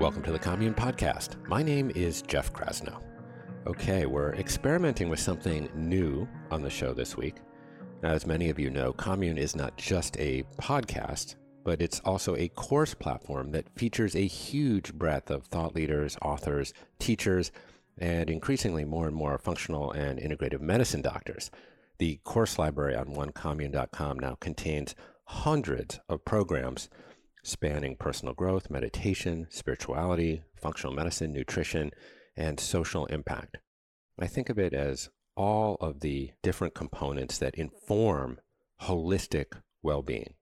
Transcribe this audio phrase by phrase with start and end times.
[0.00, 1.36] Welcome to the Commune Podcast.
[1.46, 3.02] My name is Jeff Krasno.
[3.66, 7.34] Okay, we're experimenting with something new on the show this week.
[8.02, 11.34] As many of you know, Commune is not just a podcast,
[11.64, 16.72] but it's also a course platform that features a huge breadth of thought leaders, authors,
[16.98, 17.52] teachers,
[17.98, 21.50] and increasingly more and more functional and integrative medicine doctors.
[21.98, 24.94] The course library on onecommune.com now contains
[25.24, 26.88] hundreds of programs
[27.42, 31.90] spanning personal growth, meditation, spirituality, functional medicine, nutrition,
[32.36, 33.58] and social impact.
[34.18, 38.38] I think of it as all of the different components that inform
[38.82, 40.34] holistic well being.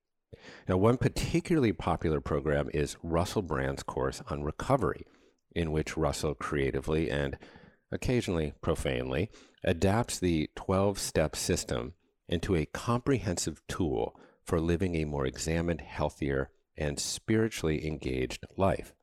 [0.68, 5.06] Now, one particularly popular program is Russell Brand's course on recovery,
[5.54, 7.38] in which Russell creatively and
[7.90, 9.30] occasionally profanely
[9.64, 11.94] adapts the 12 step system
[12.28, 18.94] into a comprehensive tool for living a more examined, healthier, and spiritually engaged life.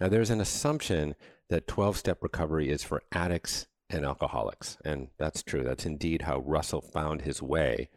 [0.00, 1.14] Now, there's an assumption
[1.48, 4.76] that 12 step recovery is for addicts and alcoholics.
[4.84, 5.62] And that's true.
[5.62, 7.88] That's indeed how Russell found his way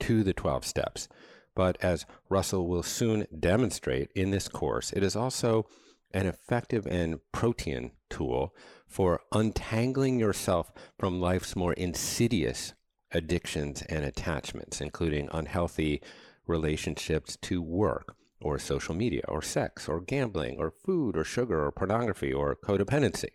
[0.00, 1.08] to the 12 steps.
[1.54, 5.66] But as Russell will soon demonstrate in this course, it is also
[6.12, 8.54] an effective and protean tool
[8.86, 12.74] for untangling yourself from life's more insidious
[13.12, 16.02] addictions and attachments, including unhealthy
[16.46, 21.72] relationships to work or social media or sex or gambling or food or sugar or
[21.72, 23.30] pornography or codependency.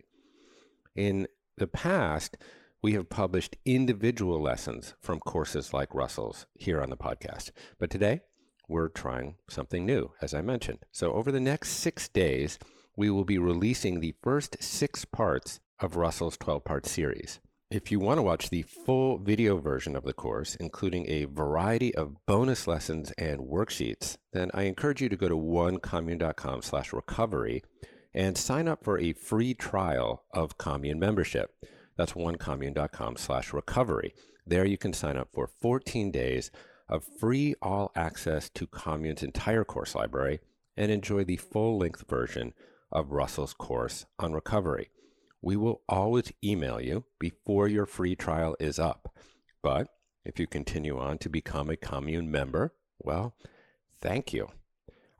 [0.94, 2.36] In the past,
[2.82, 7.50] we have published individual lessons from courses like Russell's here on the podcast.
[7.78, 8.20] But today,
[8.68, 10.80] we're trying something new, as I mentioned.
[10.90, 12.58] So, over the next six days,
[12.96, 17.40] we will be releasing the first six parts of Russell's 12 part series.
[17.72, 21.94] If you want to watch the full video version of the course, including a variety
[21.94, 27.62] of bonus lessons and worksheets, then I encourage you to go to onecommune.com slash recovery
[28.12, 31.54] and sign up for a free trial of Commune membership.
[31.96, 34.12] That's onecommune.com slash recovery.
[34.46, 36.50] There you can sign up for 14 days
[36.90, 40.40] of free all access to Commune's entire course library
[40.76, 42.52] and enjoy the full length version
[42.90, 44.90] of Russell's course on recovery.
[45.42, 49.14] We will always email you before your free trial is up.
[49.62, 49.88] But
[50.24, 53.34] if you continue on to become a commune member, well,
[54.00, 54.48] thank you.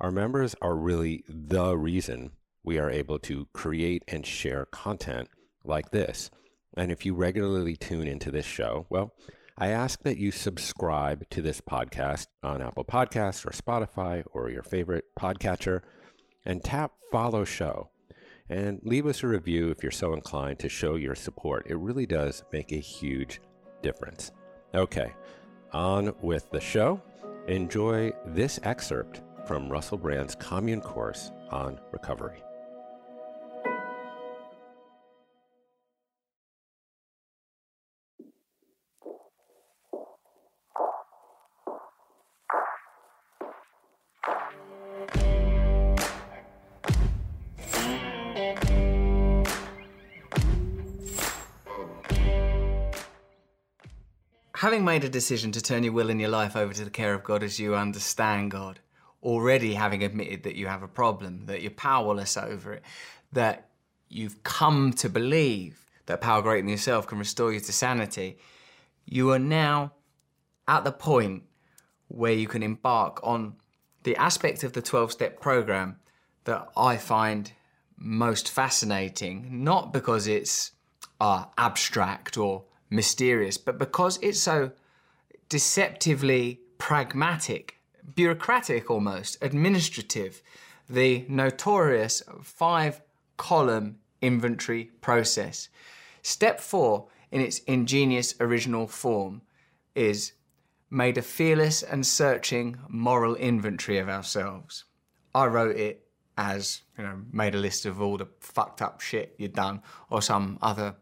[0.01, 2.33] Our members are really the reason
[2.65, 5.29] we are able to create and share content
[5.65, 6.31] like this.
[6.77, 9.13] And if you regularly tune into this show, well,
[9.59, 14.63] I ask that you subscribe to this podcast on Apple Podcasts or Spotify or your
[14.63, 15.83] favorite podcatcher
[16.45, 17.91] and tap follow show
[18.53, 21.67] and leave us a review if you're so inclined to show your support.
[21.71, 23.41] It really does make a huge
[23.81, 24.31] difference.
[24.75, 25.15] Okay,
[25.73, 27.01] on with the show.
[27.49, 32.43] Enjoy this excerpt from Russell Brand's Commune course on recovery.
[54.73, 57.13] Having made a decision to turn your will and your life over to the care
[57.13, 58.81] of God as you understand God,
[59.23, 62.83] already having admitted that you have a problem, that you're powerless over it,
[63.33, 63.69] that
[64.09, 68.39] you've come to believe that power greater than yourself can restore you to sanity,
[69.05, 69.93] you are now
[70.67, 71.43] at the point
[72.09, 73.57] where you can embark on
[74.05, 75.97] the aspect of the 12 step program
[76.45, 77.53] that I find
[77.99, 80.71] most fascinating, not because it's
[81.21, 84.71] uh, abstract or mysterious, but because it's so
[85.49, 87.79] deceptively pragmatic,
[88.15, 90.43] bureaucratic almost, administrative,
[90.89, 93.01] the notorious five
[93.37, 95.69] column inventory process.
[96.23, 99.43] Step four, in its ingenious original form,
[99.95, 100.33] is
[100.91, 104.85] made a fearless and searching moral inventory of ourselves.
[105.35, 106.07] I wrote it
[106.37, 110.21] as, you know, made a list of all the fucked up shit you'd done or
[110.21, 110.95] some other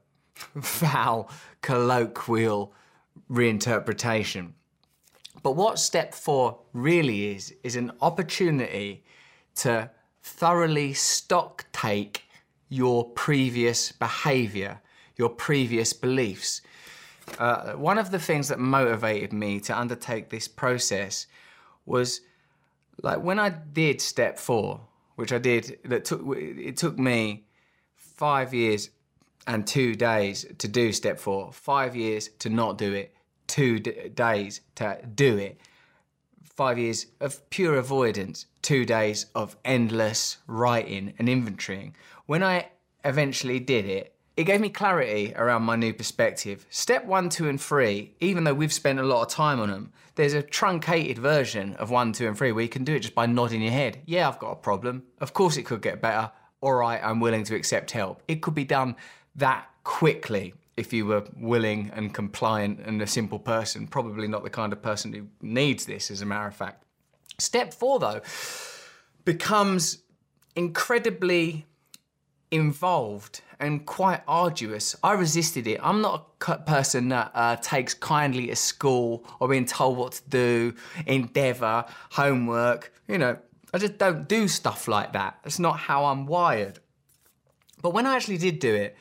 [0.60, 1.30] foul,
[1.62, 2.72] colloquial
[3.30, 4.52] reinterpretation.
[5.42, 9.04] But what step four really is, is an opportunity
[9.56, 9.90] to
[10.22, 12.24] thoroughly stock take
[12.68, 14.80] your previous behavior,
[15.16, 16.62] your previous beliefs.
[17.38, 21.26] Uh, one of the things that motivated me to undertake this process
[21.86, 22.20] was
[23.02, 24.80] like when I did step four,
[25.16, 27.44] which I did, that took it took me
[27.94, 28.90] five years
[29.50, 33.14] and two days to do step four, five years to not do it,
[33.46, 35.60] two days to do it.
[36.60, 41.92] five years of pure avoidance, two days of endless writing and inventorying.
[42.26, 42.68] When I
[43.02, 46.66] eventually did it, it gave me clarity around my new perspective.
[46.68, 49.92] Step one, two, and three, even though we've spent a lot of time on them,
[50.16, 53.14] there's a truncated version of one, two, and three where you can do it just
[53.14, 53.98] by nodding your head.
[54.04, 55.04] Yeah, I've got a problem.
[55.18, 56.30] Of course, it could get better.
[56.60, 58.22] All right, I'm willing to accept help.
[58.28, 58.96] It could be done
[59.36, 63.86] that quickly if you were willing and compliant and a simple person.
[63.86, 66.84] Probably not the kind of person who needs this, as a matter of fact.
[67.38, 68.20] Step four, though,
[69.24, 69.98] becomes
[70.56, 71.66] incredibly
[72.50, 74.96] involved and quite arduous.
[75.04, 75.80] I resisted it.
[75.82, 80.22] I'm not a person that uh, takes kindly to school or being told what to
[80.28, 80.74] do,
[81.06, 82.92] endeavour, homework.
[83.06, 83.36] You know,
[83.74, 85.38] I just don't do stuff like that.
[85.44, 86.78] It's not how I'm wired.
[87.82, 88.96] But when I actually did do it,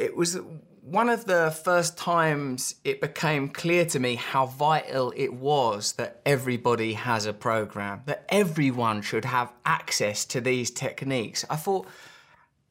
[0.00, 0.38] it was
[0.82, 6.20] one of the first times it became clear to me how vital it was that
[6.24, 11.44] everybody has a program, that everyone should have access to these techniques.
[11.50, 11.86] I thought,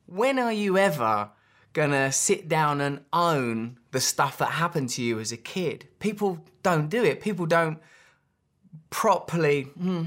[0.08, 1.30] when are you ever
[1.74, 5.88] gonna sit down and own the stuff that happened to you as a kid?
[6.00, 7.22] People don't do it.
[7.22, 7.80] People don't
[8.90, 10.04] properly hmm,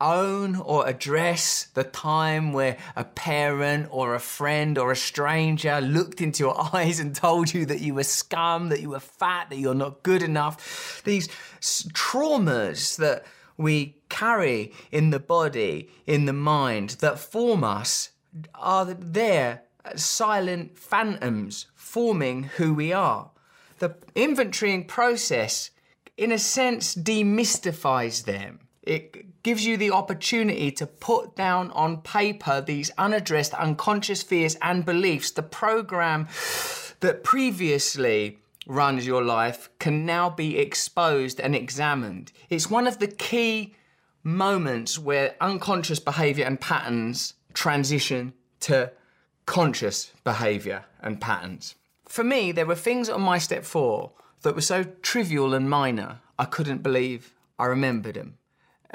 [0.00, 6.20] own or address the time where a parent or a friend or a stranger looked
[6.20, 9.58] into your eyes and told you that you were scum, that you were fat, that
[9.58, 11.02] you're not good enough.
[11.04, 11.28] These
[11.60, 13.24] traumas that
[13.56, 18.10] we carry in the body, in the mind, that form us
[18.54, 19.62] are there,
[19.94, 23.30] silent phantoms forming who we are.
[23.78, 25.70] The inventorying process,
[26.16, 32.60] in a sense, demystifies them it gives you the opportunity to put down on paper
[32.60, 35.30] these unaddressed unconscious fears and beliefs.
[35.30, 36.26] The program
[36.98, 42.32] that previously runs your life can now be exposed and examined.
[42.50, 43.76] It's one of the key
[44.24, 48.32] moments where unconscious behavior and patterns transition
[48.62, 48.90] to
[49.46, 51.76] conscious behavior and patterns.
[52.08, 54.10] For me, there were things on my step four
[54.42, 58.38] that were so trivial and minor, I couldn't believe I remembered them.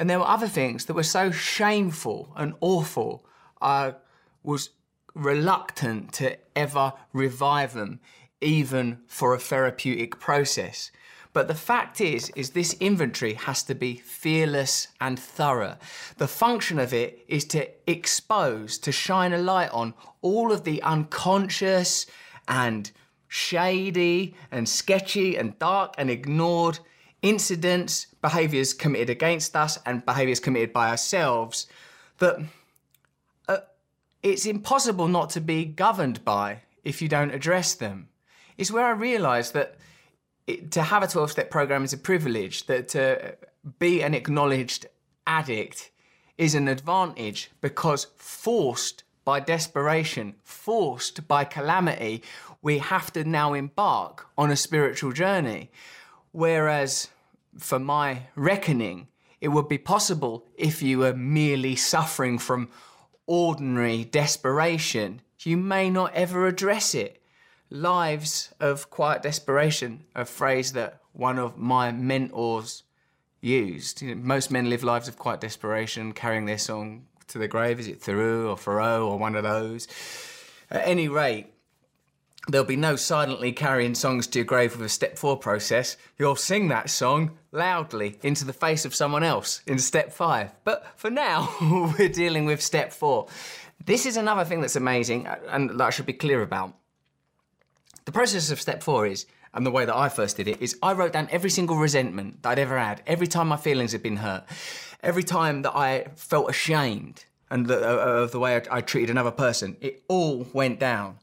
[0.01, 3.23] And there were other things that were so shameful and awful,
[3.61, 3.93] I
[4.41, 4.71] was
[5.13, 7.99] reluctant to ever revive them,
[8.41, 10.89] even for a therapeutic process.
[11.33, 15.77] But the fact is, is this inventory has to be fearless and thorough.
[16.17, 19.93] The function of it is to expose, to shine a light on
[20.23, 22.07] all of the unconscious
[22.47, 22.89] and
[23.27, 26.79] shady and sketchy and dark and ignored
[27.21, 31.67] incidents, behaviours committed against us, and behaviours committed by ourselves
[32.17, 32.37] that
[33.47, 33.57] uh,
[34.23, 38.09] it's impossible not to be governed by if you don't address them.
[38.57, 39.75] It's where I realised that
[40.47, 43.35] it, to have a 12 step program is a privilege, that to
[43.79, 44.87] be an acknowledged
[45.27, 45.91] addict
[46.37, 52.23] is an advantage because forced by desperation, forced by calamity,
[52.61, 55.69] we have to now embark on a spiritual journey.
[56.31, 57.09] Whereas,
[57.57, 59.07] for my reckoning,
[59.39, 62.69] it would be possible if you were merely suffering from
[63.25, 65.21] ordinary desperation.
[65.39, 67.21] You may not ever address it.
[67.69, 72.83] Lives of quiet desperation, a phrase that one of my mentors
[73.39, 74.01] used.
[74.01, 77.79] You know, most men live lives of quiet desperation, carrying their song to the grave.
[77.79, 79.87] Is it Thoreau or Thoreau or one of those?
[80.69, 81.47] At any rate,
[82.47, 85.95] There'll be no silently carrying songs to your grave with a step four process.
[86.17, 90.51] You'll sing that song loudly into the face of someone else in step five.
[90.63, 91.53] But for now,
[91.97, 93.27] we're dealing with step four.
[93.85, 96.73] This is another thing that's amazing and that I should be clear about.
[98.05, 100.77] The process of step four is, and the way that I first did it, is
[100.81, 104.01] I wrote down every single resentment that I'd ever had, every time my feelings had
[104.01, 104.43] been hurt,
[105.03, 109.11] every time that I felt ashamed and the, uh, of the way I, I treated
[109.11, 109.77] another person.
[109.81, 111.17] It all went down.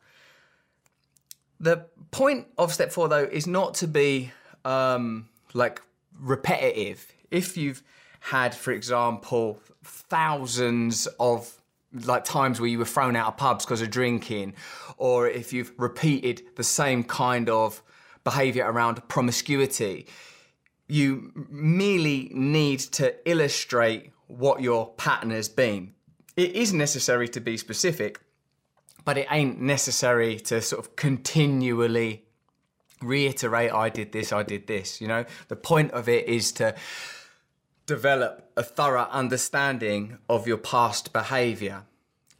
[1.61, 4.33] The point of step four, though, is not to be
[4.65, 5.83] um, like
[6.19, 7.12] repetitive.
[7.31, 7.83] If you've
[8.21, 11.55] had, for example, thousands of
[12.05, 14.55] like times where you were thrown out of pubs because of drinking,
[14.97, 17.83] or if you've repeated the same kind of
[18.25, 20.07] behavior around promiscuity,
[20.87, 25.95] you merely need to illustrate what your pattern has been.
[26.37, 28.21] It is necessary to be specific,
[29.09, 32.27] but it ain't necessary to sort of continually
[33.00, 35.00] reiterate I did this, I did this.
[35.00, 36.75] You know, the point of it is to
[37.87, 41.85] develop a thorough understanding of your past behavior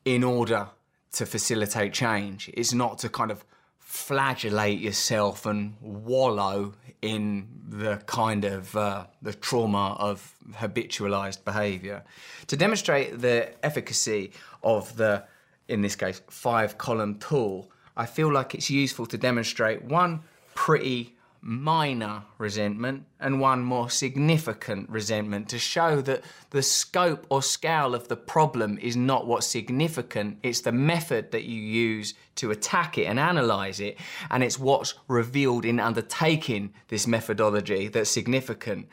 [0.05, 0.69] in order
[1.13, 2.51] to facilitate change.
[2.53, 3.47] It's not to kind of
[3.79, 12.05] flagellate yourself and wallow in the kind of uh, the trauma of habitualized behavior.
[12.49, 14.33] To demonstrate the efficacy
[14.63, 15.25] of the,
[15.69, 20.23] in this case, five column tool, I feel like it's useful to demonstrate one
[20.55, 27.95] pretty minor resentment and one more significant resentment to show that the scope or scale
[27.95, 32.99] of the problem is not what's significant, it's the method that you use to attack
[32.99, 33.97] it and analyze it,
[34.31, 38.89] and it's what's revealed in undertaking this methodology that's significant.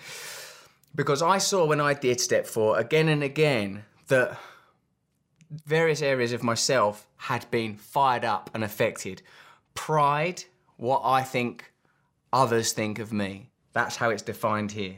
[0.93, 4.37] Because I saw when I did step four again and again that
[5.49, 9.21] various areas of myself had been fired up and affected.
[9.73, 10.43] Pride,
[10.77, 11.71] what I think
[12.31, 13.49] others think of me.
[13.73, 14.97] That's how it's defined here.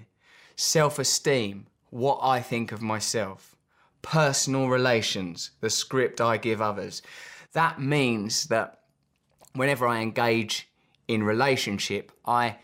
[0.56, 3.56] Self esteem, what I think of myself.
[4.02, 7.02] Personal relations, the script I give others.
[7.54, 8.80] That means that
[9.54, 10.70] whenever I engage
[11.08, 12.58] in relationship, I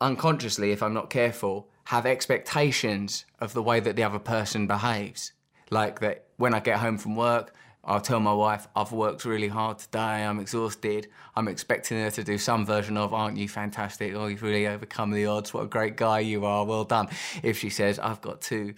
[0.00, 5.32] unconsciously, if I'm not careful, have expectations of the way that the other person behaves.
[5.72, 9.48] Like that when I get home from work, I'll tell my wife, I've worked really
[9.48, 11.08] hard today, I'm exhausted.
[11.34, 14.14] I'm expecting her to do some version of, Aren't you fantastic?
[14.14, 15.54] Oh, you've really overcome the odds.
[15.54, 16.66] What a great guy you are.
[16.66, 17.08] Well done.
[17.42, 18.74] If she says, I've got two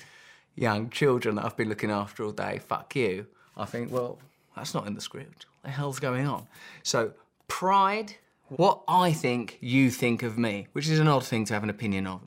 [0.54, 4.20] young children that I've been looking after all day, fuck you, I think, Well,
[4.54, 5.46] that's not in the script.
[5.46, 6.46] What the hell's going on?
[6.84, 7.12] So,
[7.48, 8.14] pride,
[8.48, 11.70] what I think you think of me, which is an odd thing to have an
[11.70, 12.20] opinion of.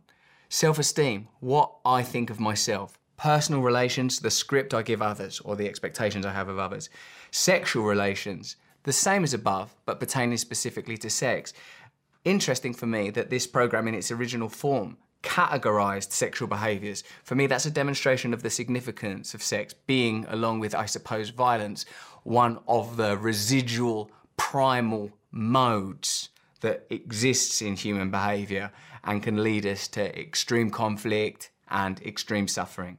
[0.50, 5.56] Self esteem, what I think of myself personal relations, the script I give others or
[5.56, 6.90] the expectations I have of others.
[7.32, 11.52] Sexual relations, the same as above, but pertaining specifically to sex.
[12.24, 17.04] Interesting for me that this program in its original form categorized sexual behaviors.
[17.24, 21.30] For me, that's a demonstration of the significance of sex being, along with, I suppose,
[21.30, 21.86] violence,
[22.24, 26.30] one of the residual primal modes
[26.62, 28.72] that exists in human behavior
[29.04, 32.98] and can lead us to extreme conflict and extreme suffering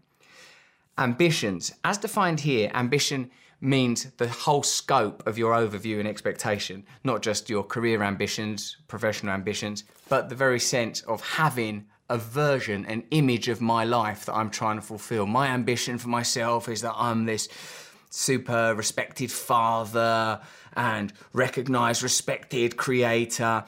[0.99, 1.73] ambitions.
[1.85, 7.50] As defined here, ambition means the whole scope of your overview and expectation, not just
[7.50, 13.49] your career ambitions, professional ambitions, but the very sense of having a version, an image
[13.49, 15.26] of my life that I'm trying to fulfill.
[15.26, 17.49] My ambition for myself is that I'm this
[18.11, 20.40] super respected father
[20.76, 23.64] and recognized, respected creator.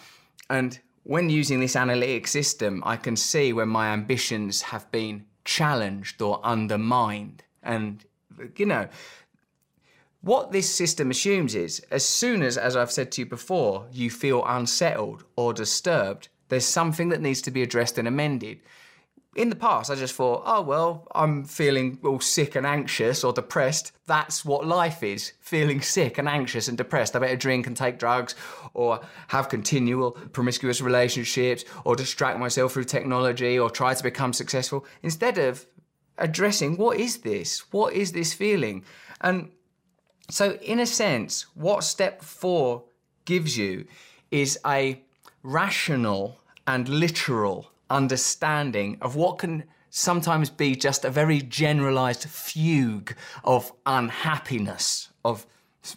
[0.48, 6.20] And when using this analytic system, I can see when my ambitions have been challenged
[6.22, 7.42] or undermined.
[7.62, 8.04] And,
[8.56, 8.88] you know,
[10.22, 14.10] what this system assumes is as soon as, as I've said to you before, you
[14.10, 18.60] feel unsettled or disturbed, there's something that needs to be addressed and amended
[19.36, 23.32] in the past, I just thought, oh, well, I'm feeling all sick and anxious or
[23.32, 23.92] depressed.
[24.06, 27.14] That's what life is feeling sick and anxious and depressed.
[27.14, 28.34] I better drink and take drugs
[28.74, 34.84] or have continual promiscuous relationships or distract myself through technology or try to become successful
[35.02, 35.64] instead of
[36.18, 37.72] addressing what is this?
[37.72, 38.84] What is this feeling?
[39.20, 39.52] And
[40.28, 42.84] so, in a sense, what step four
[43.26, 43.86] gives you
[44.32, 45.02] is a
[45.44, 53.72] rational and literal understanding of what can sometimes be just a very generalized fugue of
[53.84, 55.46] unhappiness, of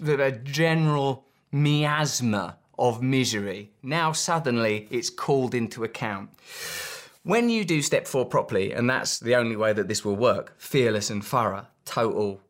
[0.05, 3.71] a general miasma of misery.
[3.83, 6.31] Now, suddenly, it's called into account.
[7.23, 10.53] When you do step four properly, and that's the only way that this will work
[10.57, 12.41] fearless and thorough, total,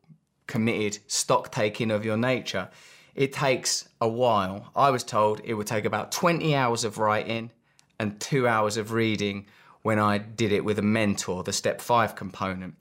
[0.47, 2.69] committed stock taking of your nature,
[3.13, 4.71] it takes a while.
[4.75, 7.51] I was told it would take about 20 hours of writing
[7.99, 9.45] and two hours of reading
[9.81, 12.75] when I did it with a mentor, the step five component.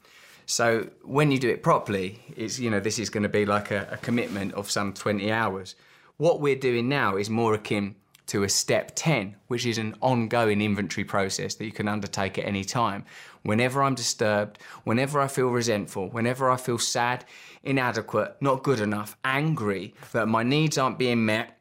[0.46, 3.70] So when you do it properly, it's you know this is going to be like
[3.70, 5.74] a, a, commitment of some 20 hours.
[6.16, 10.60] What we're doing now is more akin to a step 10, which is an ongoing
[10.60, 13.04] inventory process that you can undertake at any time.
[13.42, 17.24] Whenever I'm disturbed, whenever I feel resentful, whenever I feel sad,
[17.64, 21.58] inadequate, not good enough, angry that my needs aren't being met,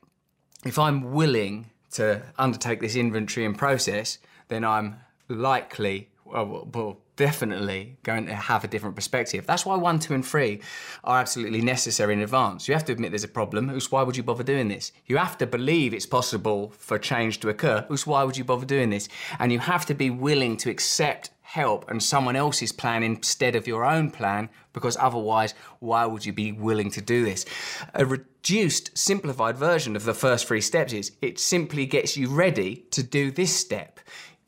[0.63, 4.17] if I'm willing to undertake this inventory and process,
[4.47, 9.45] then I'm likely, well, well, definitely going to have a different perspective.
[9.45, 10.61] That's why one, two, and three
[11.03, 12.67] are absolutely necessary in advance.
[12.67, 14.91] You have to admit there's a problem, else why would you bother doing this?
[15.05, 18.65] You have to believe it's possible for change to occur, else why would you bother
[18.65, 19.07] doing this?
[19.37, 23.67] And you have to be willing to accept help and someone else's plan instead of
[23.67, 27.45] your own plan because otherwise why would you be willing to do this
[27.93, 32.85] a reduced simplified version of the first three steps is it simply gets you ready
[32.89, 33.99] to do this step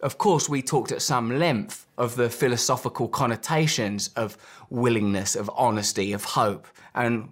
[0.02, 4.38] of course we talked at some length of the philosophical connotations of
[4.70, 7.30] willingness of honesty of hope and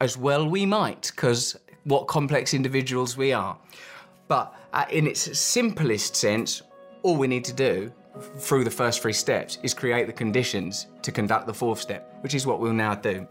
[0.00, 3.56] as well we might because what complex individuals we are.
[4.28, 6.62] But uh, in its simplest sense,
[7.02, 7.92] all we need to do
[8.38, 12.34] through the first three steps is create the conditions to conduct the fourth step, which
[12.34, 13.26] is what we'll now do.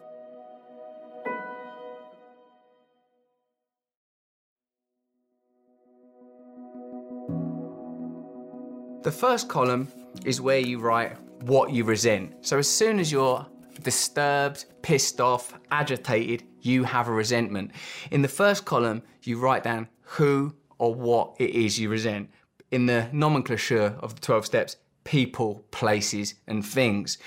[9.03, 9.89] The first column
[10.23, 12.45] is where you write what you resent.
[12.45, 13.45] So as soon as you're
[13.81, 17.71] disturbed, pissed off, agitated, you have a resentment.
[18.11, 22.29] In the first column, you write down who or what it is you resent.
[22.73, 27.19] In the nomenclature of the 12 steps, people, places, and things.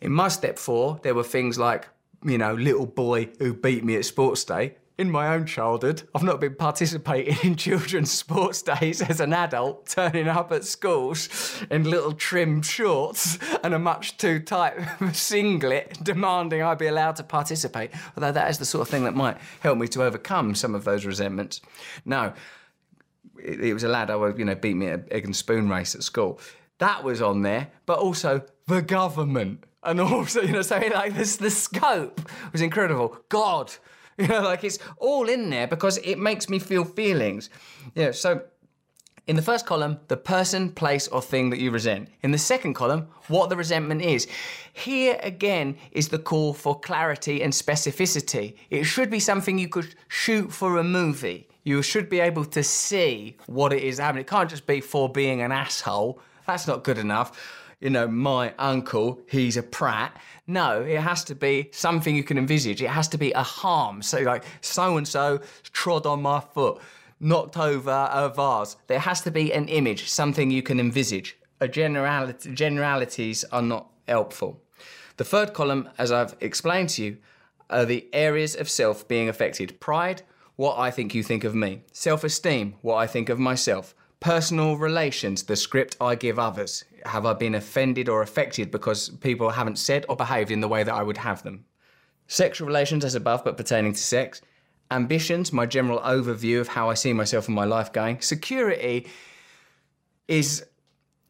[0.00, 1.88] In my step four, there were things like,
[2.24, 6.22] you know, little boy who beat me at sports day in my own childhood, I've
[6.22, 11.84] not been participating in children's sports days as an adult, turning up at schools in
[11.84, 14.74] little trim shorts and a much too tight
[15.14, 17.92] singlet, demanding I be allowed to participate.
[18.14, 20.84] Although that is the sort of thing that might help me to overcome some of
[20.84, 21.62] those resentments.
[22.04, 22.34] No,
[23.44, 25.68] it, it was a lad I who, you know, beat me at egg and spoon
[25.68, 26.40] race at school.
[26.78, 29.64] That was on there, but also the government.
[29.82, 32.20] And also, you know, so like this, the scope
[32.52, 33.16] was incredible.
[33.28, 33.72] God,
[34.20, 37.48] You know, like it's all in there because it makes me feel feelings.
[37.94, 38.42] Yeah, so
[39.26, 42.08] in the first column, the person, place, or thing that you resent.
[42.22, 44.26] In the second column, what the resentment is.
[44.74, 48.56] Here again is the call for clarity and specificity.
[48.68, 51.48] It should be something you could shoot for a movie.
[51.62, 54.22] You should be able to see what it is happening.
[54.22, 56.20] It can't just be for being an asshole.
[56.46, 57.32] That's not good enough
[57.80, 60.16] you know, my uncle, he's a prat.
[60.46, 62.82] No, it has to be something you can envisage.
[62.82, 64.02] It has to be a harm.
[64.02, 65.40] So, like, so and so
[65.72, 66.80] trod on my foot,
[67.20, 68.76] knocked over a vase.
[68.86, 71.38] There has to be an image, something you can envisage.
[71.60, 74.60] A generality, generalities are not helpful.
[75.16, 77.16] The third column, as I've explained to you,
[77.70, 80.22] are the areas of self being affected pride,
[80.60, 84.76] what I think you think of me, self esteem, what I think of myself, personal
[84.76, 86.84] relations, the script I give others.
[87.06, 90.82] Have I been offended or affected because people haven't said or behaved in the way
[90.82, 91.64] that I would have them?
[92.26, 94.42] Sexual relations as above, but pertaining to sex.
[94.90, 98.20] Ambitions, my general overview of how I see myself and my life going.
[98.20, 99.08] Security
[100.28, 100.66] is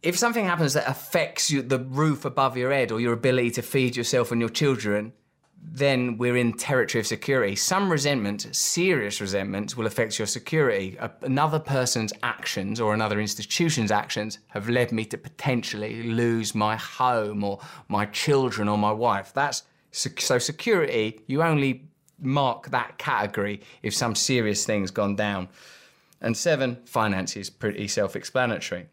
[0.03, 3.63] if something happens that affects you, the roof above your head or your ability to
[3.63, 5.13] feed yourself and your children,
[5.63, 7.55] then we're in territory of security.
[7.55, 10.99] Some resentment, serious resentment, will affect your security.
[11.23, 17.45] Another person's actions or another institution's actions have led me to potentially lose my home
[17.45, 19.33] or my children or my wife.
[19.35, 21.21] That's so security.
[21.27, 25.49] You only mark that category if some serious thing's gone down.
[26.21, 28.89] And seven, finances, pretty self-explanatory.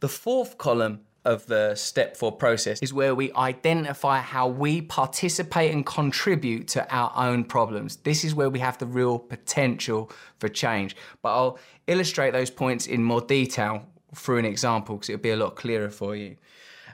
[0.00, 5.72] The fourth column of the step four process is where we identify how we participate
[5.72, 7.96] and contribute to our own problems.
[7.96, 10.96] This is where we have the real potential for change.
[11.22, 15.36] But I'll illustrate those points in more detail through an example because it'll be a
[15.36, 16.36] lot clearer for you.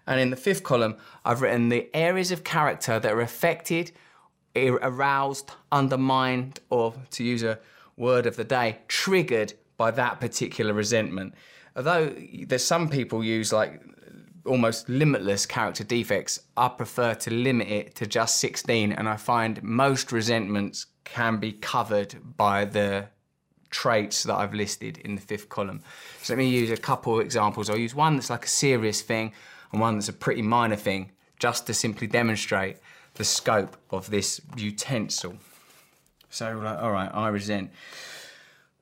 [0.07, 3.93] And in the fifth column, I've written the areas of character that are affected,
[4.57, 7.59] aroused, undermined, or to use a
[7.97, 11.35] word of the day, triggered by that particular resentment
[11.77, 12.13] although
[12.47, 13.81] there's some people use like
[14.45, 19.63] almost limitless character defects, I prefer to limit it to just 16, and I find
[19.63, 23.09] most resentments can be covered by the
[23.71, 25.83] traits that I've listed in the fifth column.
[26.23, 27.71] So let me use a couple of examples.
[27.71, 29.33] I'll use one that's like a serious thing
[29.73, 32.79] and one that's a pretty minor thing, just to simply demonstrate
[33.15, 35.37] the scope of this utensil.
[36.31, 37.71] So, like, all right, I resent.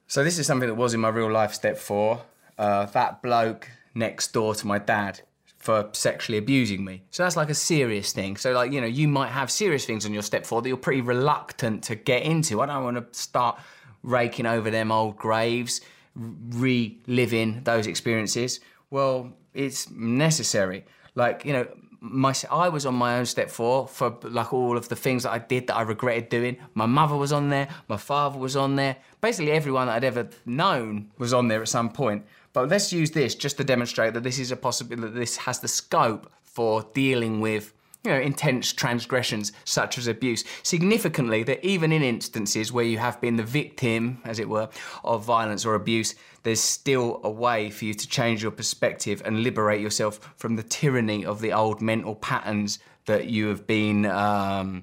[0.06, 2.22] So this is something that was in my real life step four.
[2.56, 5.20] Uh, that bloke next door to my dad
[5.68, 7.02] for sexually abusing me.
[7.11, 8.38] So that's like a serious thing.
[8.38, 10.78] So like, you know, you might have serious things on your step four that you're
[10.78, 12.62] pretty reluctant to get into.
[12.62, 13.61] I don't want to start
[14.02, 15.83] raking over them old graves,
[16.14, 18.61] reliving those experiences.
[18.88, 20.87] Well, it's necessary.
[21.14, 21.68] Like, you know,
[22.00, 25.33] my I was on my own step four for like all of the things that
[25.33, 26.57] I did that I regretted doing.
[26.72, 28.96] My mother was on there, my father was on there.
[29.20, 32.24] Basically everyone that I'd ever known was on there at some point.
[32.58, 35.60] But let's use this just to demonstrate that this is a possibility, that this has
[35.60, 40.42] the scope for dealing with you know, intense transgressions such as abuse.
[40.64, 44.68] Significantly, that even in instances where you have been the victim, as it were,
[45.04, 49.44] of violence or abuse, there's still a way for you to change your perspective and
[49.44, 54.82] liberate yourself from the tyranny of the old mental patterns that you have been um,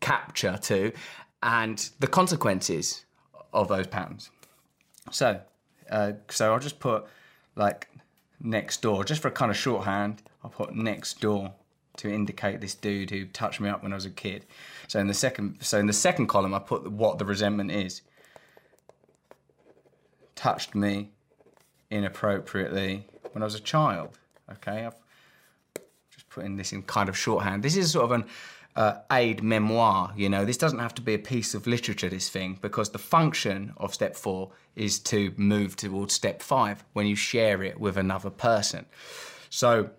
[0.00, 0.90] capture to
[1.40, 3.04] and the consequences
[3.52, 4.30] of those patterns.
[5.12, 5.40] So,
[5.92, 7.04] uh, so I'll just put
[7.54, 7.88] like
[8.40, 10.22] next door, just for a kind of shorthand.
[10.42, 11.52] I'll put next door
[11.98, 14.46] to indicate this dude who touched me up when I was a kid.
[14.88, 18.02] So in the second, so in the second column, I put what the resentment is.
[20.34, 21.10] touched me
[21.90, 24.18] inappropriately when I was a child.
[24.50, 24.96] Okay, I've
[26.10, 27.62] just putting this in kind of shorthand.
[27.62, 28.24] This is sort of an
[28.76, 30.12] uh, aid memoir.
[30.16, 32.08] You know, this doesn't have to be a piece of literature.
[32.08, 37.06] This thing because the function of step four is to move towards step five when
[37.06, 38.86] you share it with another person.
[39.50, 39.90] So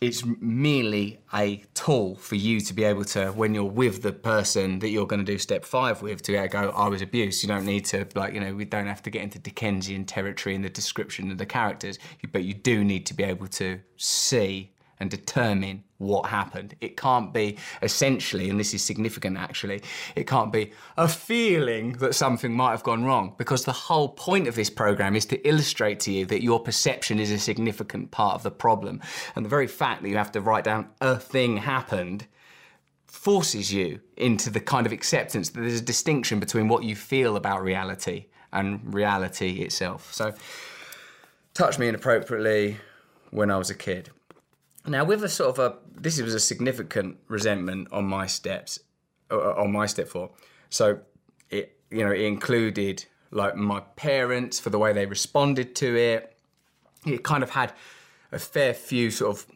[0.00, 4.78] it's merely a tool for you to be able to, when you're with the person
[4.78, 7.42] that you're going to do step five with, to go, I was abused.
[7.42, 10.54] You don't need to, like, you know, we don't have to get into Dickensian territory
[10.54, 11.98] in the description of the characters,
[12.32, 16.74] but you do need to be able to see and determine what happened.
[16.80, 19.82] It can't be essentially, and this is significant actually,
[20.14, 24.48] it can't be a feeling that something might have gone wrong because the whole point
[24.48, 28.34] of this program is to illustrate to you that your perception is a significant part
[28.34, 29.00] of the problem.
[29.34, 32.26] And the very fact that you have to write down a thing happened
[33.06, 37.36] forces you into the kind of acceptance that there's a distinction between what you feel
[37.36, 40.12] about reality and reality itself.
[40.14, 40.34] So,
[41.54, 42.76] touch me inappropriately
[43.30, 44.10] when I was a kid.
[44.86, 48.78] Now, with a sort of a, this was a significant resentment on my steps,
[49.30, 50.30] uh, on my step four.
[50.70, 51.00] So
[51.50, 56.36] it, you know, it included like my parents for the way they responded to it.
[57.04, 57.72] It kind of had
[58.32, 59.46] a fair few sort of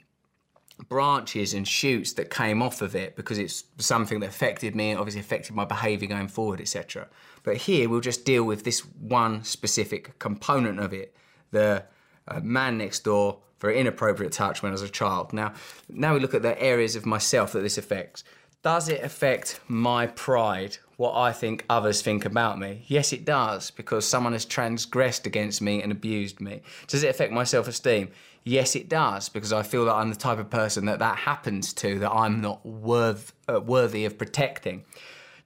[0.88, 4.98] branches and shoots that came off of it because it's something that affected me and
[4.98, 7.08] obviously affected my behaviour going forward, etc.
[7.42, 11.14] But here we'll just deal with this one specific component of it:
[11.50, 11.85] the
[12.33, 15.33] uh, man next door for inappropriate touch when I was a child.
[15.33, 15.55] Now,
[15.88, 18.25] now we look at the areas of myself that this affects.
[18.62, 22.85] Does it affect my pride, what I think others think about me?
[22.87, 26.62] Yes, it does, because someone has transgressed against me and abused me.
[26.87, 28.11] Does it affect my self esteem?
[28.45, 31.73] Yes, it does, because I feel that I'm the type of person that that happens
[31.75, 34.85] to, that I'm not worth, uh, worthy of protecting.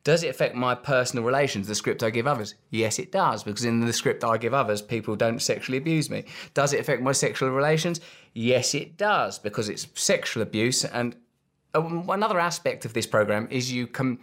[0.06, 2.54] Does it affect my personal relations, the script I give others?
[2.70, 6.26] Yes, it does, because in the script I give others, people don't sexually abuse me.
[6.54, 8.00] Does it affect my sexual relations?
[8.32, 10.84] Yes, it does, because it's sexual abuse.
[10.84, 11.16] And
[11.74, 14.20] um, another aspect of this program is you can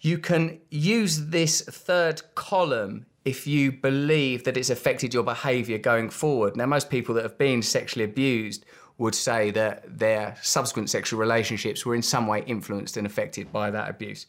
[0.00, 6.08] you can use this third column if you believe that it's affected your behavior going
[6.08, 6.56] forward.
[6.56, 8.64] Now, most people that have been sexually abused
[8.96, 13.70] would say that their subsequent sexual relationships were in some way influenced and affected by
[13.70, 14.24] that abuse.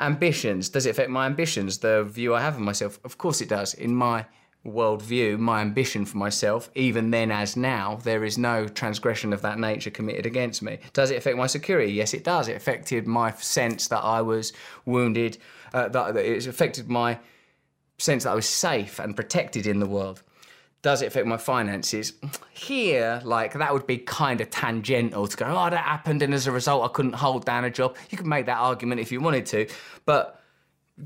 [0.00, 0.68] Ambitions.
[0.68, 1.78] Does it affect my ambitions?
[1.78, 2.98] The view I have of myself?
[3.04, 3.74] Of course it does.
[3.74, 4.26] In my
[4.66, 9.58] worldview, my ambition for myself, even then as now, there is no transgression of that
[9.58, 10.78] nature committed against me.
[10.92, 11.92] Does it affect my security?
[11.92, 12.48] Yes, it does.
[12.48, 14.52] It affected my sense that I was
[14.84, 15.38] wounded,
[15.72, 17.18] uh, that, that it affected my
[17.98, 20.22] sense that I was safe and protected in the world
[20.82, 22.14] does it affect my finances?
[22.52, 26.46] Here, like that would be kind of tangential to go, oh, that happened, and as
[26.46, 27.96] a result, I couldn't hold down a job.
[28.10, 29.66] You could make that argument if you wanted to,
[30.06, 30.40] but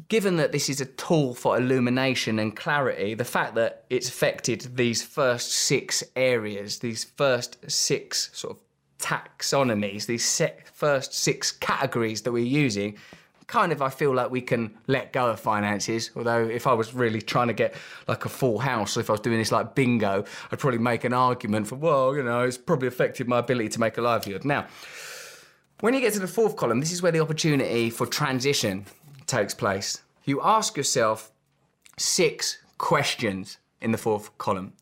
[0.08, 4.76] given that this is a tool for illumination and clarity, the fact that it's affected
[4.76, 8.62] these first six areas, these first six sort of
[8.98, 12.98] taxonomies, these first six categories that we're using,
[13.46, 16.10] kind of I feel like we can let go of finances.
[16.16, 17.74] Although if I was really trying to get
[18.08, 21.12] like a full house, if I was doing this like bingo, I'd probably make an
[21.12, 24.44] argument for well, you know, it's probably affected my ability to make a livelihood.
[24.44, 24.66] Now,
[25.80, 28.86] when you get to the fourth column, this is where the opportunity for transition
[29.26, 30.00] takes place.
[30.24, 31.30] You ask yourself
[31.98, 34.72] six questions in the fourth column.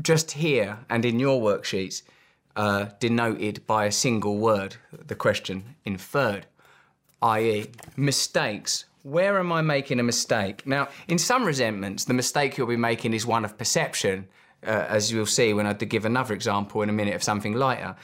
[0.00, 2.02] Just here and in your worksheets,
[2.54, 6.46] uh, denoted by a single word, the question inferred
[7.22, 8.84] i.e., mistakes.
[9.02, 10.66] Where am I making a mistake?
[10.66, 14.28] Now, in some resentments, the mistake you'll be making is one of perception,
[14.66, 17.96] uh, as you'll see when I give another example in a minute of something lighter.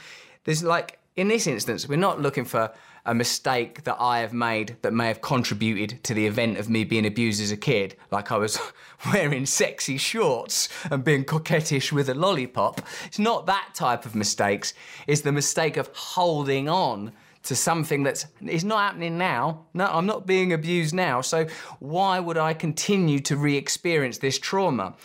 [0.43, 2.71] There's like, in this instance, we're not looking for
[3.07, 6.83] a mistake that I have made that may have contributed to the event of me
[6.83, 8.59] being abused as a kid, like I was
[9.13, 12.81] wearing sexy shorts and being coquettish with a lollipop.
[13.05, 14.73] It's not that type of mistakes.
[15.07, 19.65] It's the mistake of holding on to something that's is not happening now.
[19.73, 21.21] No, I'm not being abused now.
[21.21, 21.47] So
[21.79, 24.95] why would I continue to re-experience this trauma?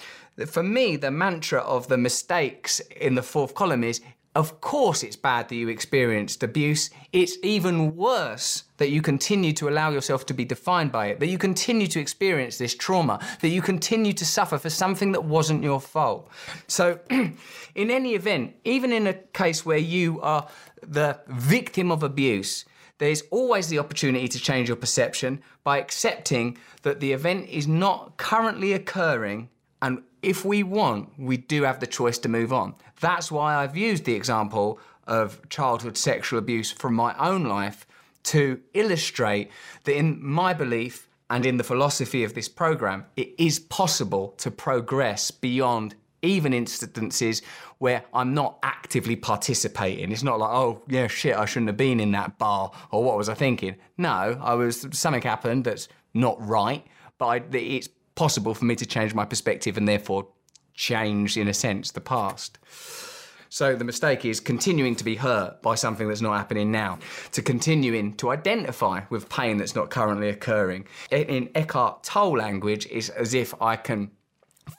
[0.46, 4.00] For me, the mantra of the mistakes in the fourth column is
[4.34, 6.88] of course, it's bad that you experienced abuse.
[7.12, 11.26] It's even worse that you continue to allow yourself to be defined by it, that
[11.26, 15.62] you continue to experience this trauma, that you continue to suffer for something that wasn't
[15.62, 16.30] your fault.
[16.66, 20.48] So, in any event, even in a case where you are
[20.82, 22.64] the victim of abuse,
[22.98, 28.16] there's always the opportunity to change your perception by accepting that the event is not
[28.16, 29.48] currently occurring
[29.80, 32.76] and if we want, we do have the choice to move on.
[33.00, 37.84] That's why I've used the example of childhood sexual abuse from my own life
[38.24, 39.50] to illustrate
[39.82, 44.50] that, in my belief, And in the philosophy of this program, it is possible to
[44.50, 47.42] progress beyond even instances
[47.78, 50.12] where I'm not actively participating.
[50.12, 53.18] It's not like, oh, yeah, shit, I shouldn't have been in that bar, or what
[53.18, 53.76] was I thinking?
[53.98, 56.86] No, I was, something happened that's not right,
[57.18, 60.28] but I, it's possible for me to change my perspective and therefore
[60.74, 62.58] change, in a sense, the past.
[63.48, 67.00] So the mistake is continuing to be hurt by something that's not happening now,
[67.32, 70.86] to continuing to identify with pain that's not currently occurring.
[71.10, 74.10] In Eckhart Tolle language, it's as if I can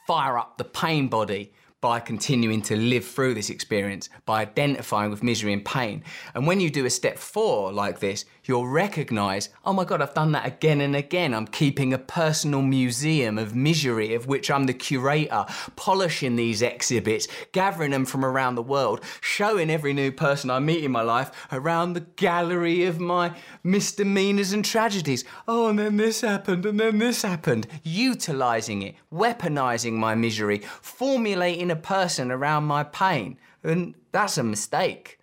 [0.06, 5.22] fire up the pain body by continuing to live through this experience, by identifying with
[5.22, 6.02] misery and pain.
[6.34, 10.14] And when you do a step four like this, you'll recognize, oh my God, I've
[10.14, 11.34] done that again and again.
[11.34, 17.26] I'm keeping a personal museum of misery of which I'm the curator, polishing these exhibits,
[17.52, 21.30] gathering them from around the world, showing every new person I meet in my life
[21.52, 25.24] around the gallery of my misdemeanors and tragedies.
[25.48, 27.66] Oh, and then this happened, and then this happened.
[27.82, 33.38] Utilizing it, weaponizing my misery, formulating a person around my pain.
[33.62, 35.18] And that's a mistake.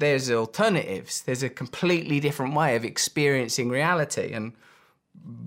[0.00, 1.20] There's alternatives.
[1.20, 4.32] There's a completely different way of experiencing reality.
[4.32, 4.54] And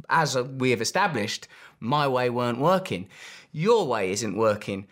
[0.09, 1.47] as we have established,
[1.79, 3.09] my way weren't working.
[3.51, 4.87] Your way isn't working.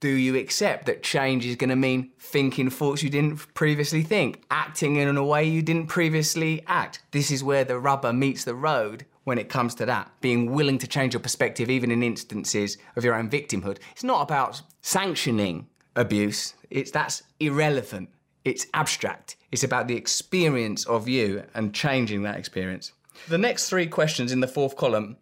[0.00, 4.42] Do you accept that change is going to mean thinking thoughts you didn't previously think,
[4.50, 7.00] acting in a way you didn't previously act?
[7.12, 10.78] This is where the rubber meets the road when it comes to that, being willing
[10.78, 13.78] to change your perspective even in instances of your own victimhood.
[13.92, 18.10] It's not about sanctioning abuse, it's that's irrelevant.
[18.44, 19.36] It's abstract.
[19.50, 22.92] It's about the experience of you and changing that experience.
[23.28, 25.16] The next three questions in the fourth column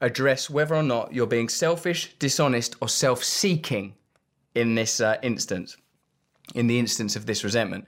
[0.00, 3.94] address whether or not you're being selfish, dishonest, or self seeking
[4.54, 5.76] in this uh, instance,
[6.54, 7.86] in the instance of this resentment.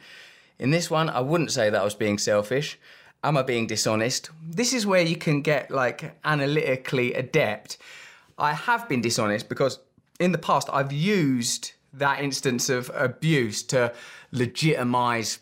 [0.58, 2.78] In this one, I wouldn't say that I was being selfish.
[3.22, 4.30] Am I being dishonest?
[4.42, 7.78] This is where you can get like analytically adept.
[8.38, 9.80] I have been dishonest because
[10.20, 13.92] in the past I've used that instance of abuse to
[14.30, 15.38] legitimize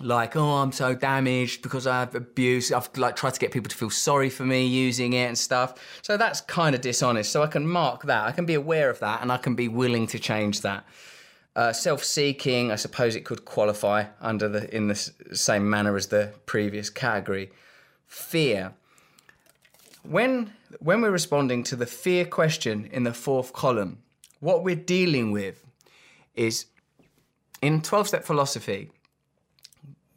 [0.00, 2.72] like oh i'm so damaged because i have abuse.
[2.72, 5.74] I've like tried to get people to feel sorry for me using it and stuff.
[6.02, 7.30] So that's kind of dishonest.
[7.30, 8.24] So i can mark that.
[8.24, 10.84] I can be aware of that and i can be willing to change that.
[11.54, 14.94] Uh, self-seeking, I suppose it could qualify under the in the
[15.34, 17.50] same manner as the previous category.
[18.06, 18.72] Fear.
[20.02, 24.01] When when we're responding to the fear question in the fourth column,
[24.42, 25.64] what we're dealing with
[26.34, 26.66] is
[27.62, 28.90] in 12-step philosophy,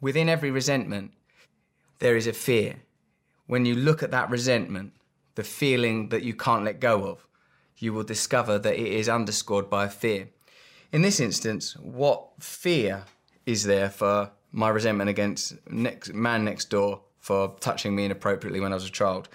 [0.00, 1.12] within every resentment,
[2.00, 2.74] there is a fear.
[3.46, 4.94] When you look at that resentment,
[5.36, 7.24] the feeling that you can't let go of,
[7.78, 10.28] you will discover that it is underscored by a fear.
[10.90, 13.04] In this instance, what fear
[13.44, 18.72] is there for my resentment against next man next door for touching me inappropriately when
[18.72, 19.28] I was a child?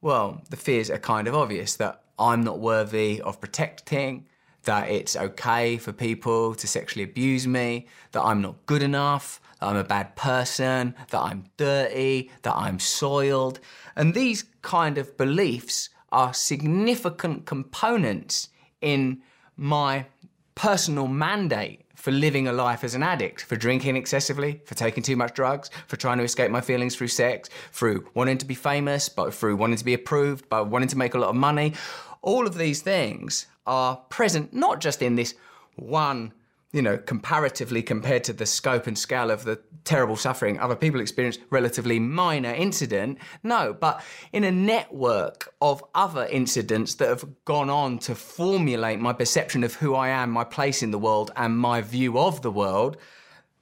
[0.00, 4.28] Well, the fears are kind of obvious that I'm not worthy of protecting,
[4.64, 9.66] that it's okay for people to sexually abuse me, that I'm not good enough, that
[9.66, 13.60] I'm a bad person, that I'm dirty, that I'm soiled.
[13.96, 18.48] And these kind of beliefs are significant components
[18.80, 19.22] in
[19.56, 20.06] my
[20.54, 25.16] personal mandate for living a life as an addict, for drinking excessively, for taking too
[25.16, 29.08] much drugs, for trying to escape my feelings through sex, through wanting to be famous,
[29.10, 31.74] but through wanting to be approved, by wanting to make a lot of money.
[32.22, 35.34] All of these things are present not just in this
[35.76, 36.32] one
[36.72, 41.00] you know, comparatively compared to the scope and scale of the terrible suffering other people
[41.00, 43.18] experience, relatively minor incident.
[43.42, 49.12] No, but in a network of other incidents that have gone on to formulate my
[49.12, 52.52] perception of who I am, my place in the world, and my view of the
[52.52, 52.96] world,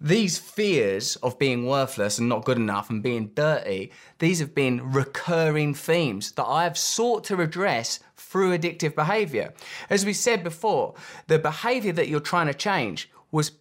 [0.01, 4.93] these fears of being worthless and not good enough and being dirty, these have been
[4.93, 9.55] recurring themes that I have sought to address through addictive behavior.
[9.89, 10.95] As we said before,
[11.29, 13.53] the behavior that you're trying to change was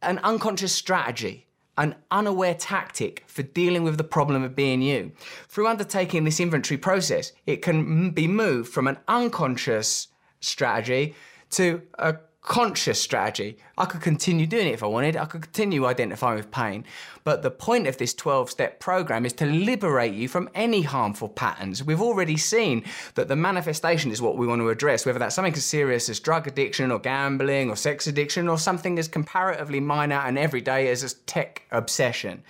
[0.00, 5.10] an unconscious strategy, an unaware tactic for dealing with the problem of being you.
[5.48, 10.06] Through undertaking this inventory process, it can be moved from an unconscious
[10.40, 11.16] strategy
[11.50, 13.56] to a conscious strategy.
[13.78, 15.16] I could continue doing it if I wanted.
[15.16, 16.84] I could continue identifying with pain.
[17.22, 21.28] But the point of this 12 step program is to liberate you from any harmful
[21.28, 21.84] patterns.
[21.84, 25.54] We've already seen that the manifestation is what we want to address, whether that's something
[25.54, 30.16] as serious as drug addiction or gambling or sex addiction or something as comparatively minor
[30.16, 32.42] and everyday as a tech obsession.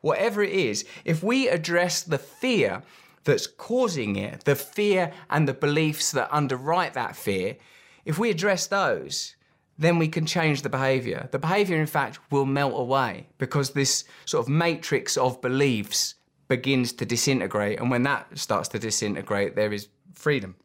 [0.00, 2.82] Whatever it is, if we address the fear
[3.24, 7.56] that's causing it, the fear and the beliefs that underwrite that fear,
[8.04, 9.34] if we address those,
[9.80, 11.28] then we can change the behavior.
[11.32, 16.16] The behavior, in fact, will melt away because this sort of matrix of beliefs
[16.48, 17.80] begins to disintegrate.
[17.80, 20.56] And when that starts to disintegrate, there is freedom.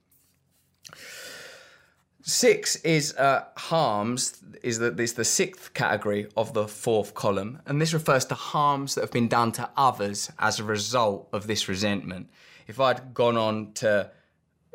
[2.23, 7.79] Six is uh, harms, is that is the sixth category of the fourth column, and
[7.79, 11.69] this refers to harms that have been done to others as a result of this
[11.69, 12.29] resentment.
[12.67, 14.09] If I'd gone on to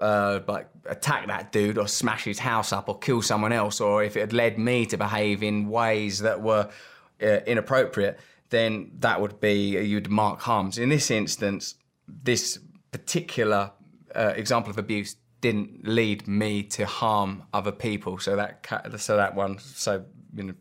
[0.00, 4.02] uh, like attack that dude or smash his house up or kill someone else, or
[4.02, 6.68] if it had led me to behave in ways that were
[7.22, 8.18] uh, inappropriate,
[8.50, 10.78] then that would be you'd mark harms.
[10.78, 11.74] In this instance,
[12.08, 12.58] this
[12.90, 13.72] particular
[14.14, 18.18] uh, example of abuse didn't lead me to harm other people.
[18.18, 18.66] So that
[18.98, 20.54] so that one, so you know,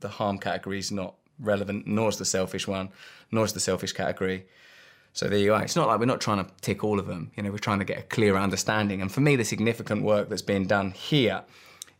[0.00, 2.90] the harm category is not relevant, nor is the selfish one,
[3.30, 4.46] nor is the selfish category.
[5.12, 5.62] So there you are.
[5.62, 7.30] It's not like we're not trying to tick all of them.
[7.36, 9.02] You know, we're trying to get a clear understanding.
[9.02, 11.42] And for me, the significant work that's being done here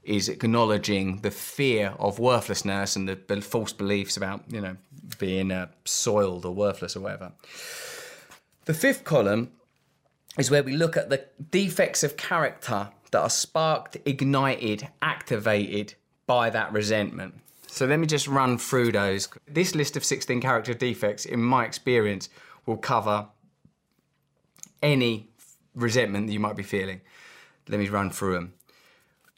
[0.03, 4.77] is acknowledging the fear of worthlessness and the false beliefs about you know
[5.19, 7.33] being uh, soiled or worthless or whatever.
[8.65, 9.53] The fifth column
[10.39, 15.95] is where we look at the defects of character that are sparked, ignited, activated
[16.27, 17.35] by that resentment.
[17.67, 19.29] So let me just run through those.
[19.47, 22.29] This list of 16 character defects, in my experience,
[22.67, 23.29] will cover
[24.83, 25.31] any
[25.75, 27.01] resentment that you might be feeling.
[27.69, 28.55] Let me run through them.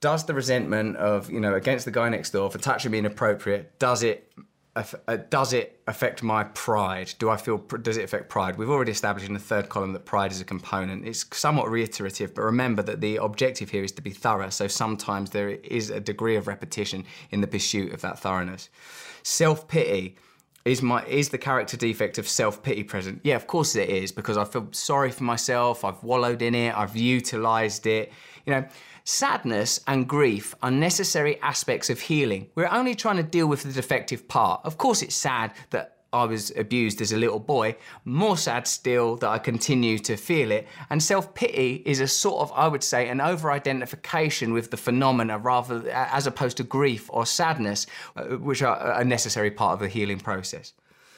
[0.01, 3.79] Does the resentment of, you know, against the guy next door for touching me inappropriate,
[3.79, 4.33] does it
[4.77, 7.15] uh, does it affect my pride?
[7.21, 8.57] Do I feel, does it affect pride?
[8.57, 11.07] We've already established in the third column that pride is a component.
[11.07, 15.31] It's somewhat reiterative, but remember that the objective here is to be thorough, so sometimes
[15.31, 18.69] there is a degree of repetition in the pursuit of that thoroughness.
[19.23, 20.17] Self pity.
[20.65, 23.21] Is my is the character defect of self pity present?
[23.23, 25.85] Yeah, of course it is because I feel sorry for myself.
[25.85, 26.77] I've wallowed in it.
[26.77, 28.13] I've utilized it.
[28.47, 28.65] You know,
[29.07, 32.49] Sadness and grief are necessary aspects of healing.
[32.55, 34.63] We're only trying to deal with the defective part.
[34.65, 37.77] Of course, it's sad that I was abused as a little boy.
[38.05, 40.69] More sad still that I continue to feel it.
[40.89, 44.77] And self pity is a sort of, I would say, an over identification with the
[44.77, 49.81] phenomena rather as opposed to grief or sadness, uh, which are a necessary part of
[49.81, 50.73] the healing process.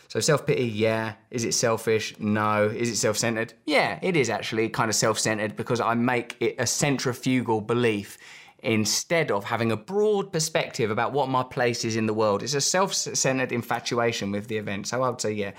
[0.09, 1.15] So self pity, yeah.
[1.31, 2.19] Is it selfish?
[2.19, 2.65] No.
[2.65, 3.53] Is it self centered?
[3.67, 8.17] Yeah, it is actually kind of self centered because I make it a centrifugal belief
[8.61, 12.43] instead of having a broad perspective about what my place is in the world.
[12.43, 14.89] It's a self-centered infatuation with the event.
[14.89, 15.53] So I would say, yeah.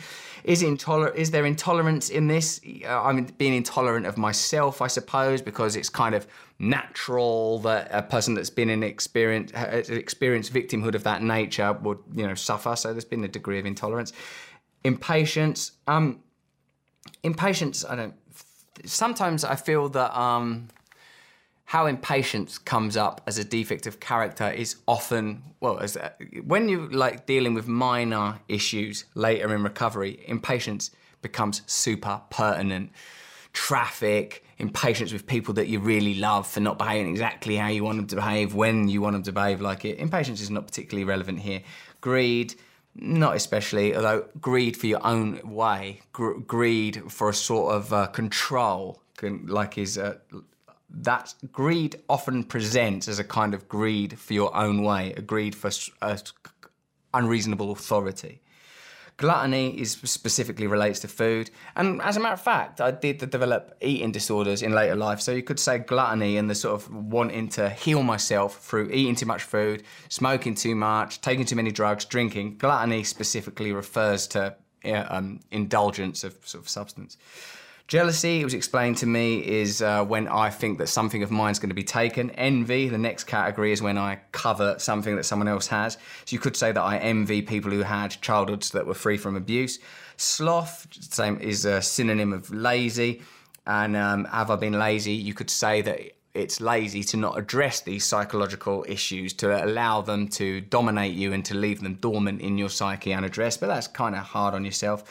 [0.44, 2.60] Is intoler- Is there intolerance in this?
[2.88, 6.28] I'm being intolerant of myself, I suppose, because it's kind of
[6.60, 9.52] natural that a person that's been in experience
[9.90, 12.76] experienced victimhood of that nature would, you know, suffer.
[12.76, 14.12] So there's been a degree of intolerance.
[14.84, 15.74] Impatience.
[15.88, 16.24] Um,
[17.24, 17.86] impatience.
[17.86, 18.16] I don't.
[18.86, 20.70] Sometimes I feel that um,
[21.68, 26.14] how impatience comes up as a defect of character is often well as a,
[26.46, 32.90] when you like dealing with minor issues later in recovery impatience becomes super pertinent.
[33.52, 37.98] Traffic impatience with people that you really love for not behaving exactly how you want
[37.98, 39.98] them to behave when you want them to behave like it.
[39.98, 41.62] Impatience is not particularly relevant here.
[42.00, 42.56] Greed
[43.00, 48.08] not especially although greed for your own way gr- greed for a sort of uh,
[48.08, 50.16] control like is uh,
[50.90, 55.56] that greed often presents as a kind of greed for your own way, a greed
[55.56, 55.72] for
[56.02, 56.20] a
[57.14, 58.42] unreasonable authority.
[59.18, 63.76] Gluttony is specifically relates to food, and as a matter of fact, I did develop
[63.82, 65.22] eating disorders in later life.
[65.22, 69.16] So you could say gluttony and the sort of wanting to heal myself through eating
[69.16, 72.60] too much food, smoking too much, taking too many drugs, drinking.
[72.60, 77.18] Gluttony specifically refers to um, indulgence of sort of substance.
[77.88, 81.52] Jealousy, it was explained to me, is uh, when I think that something of mine
[81.52, 82.32] is going to be taken.
[82.32, 85.94] Envy, the next category, is when I cover something that someone else has.
[85.94, 89.38] So you could say that I envy people who had childhoods that were free from
[89.38, 89.80] abuse.
[90.18, 93.22] Sloth, same is a synonym of lazy.
[93.66, 95.14] And um, have I been lazy?
[95.14, 96.00] You could say that
[96.34, 101.46] it's lazy to not address these psychological issues, to allow them to dominate you and
[101.46, 103.62] to leave them dormant in your psyche unaddressed.
[103.62, 105.06] But that's kind of hard on yourself.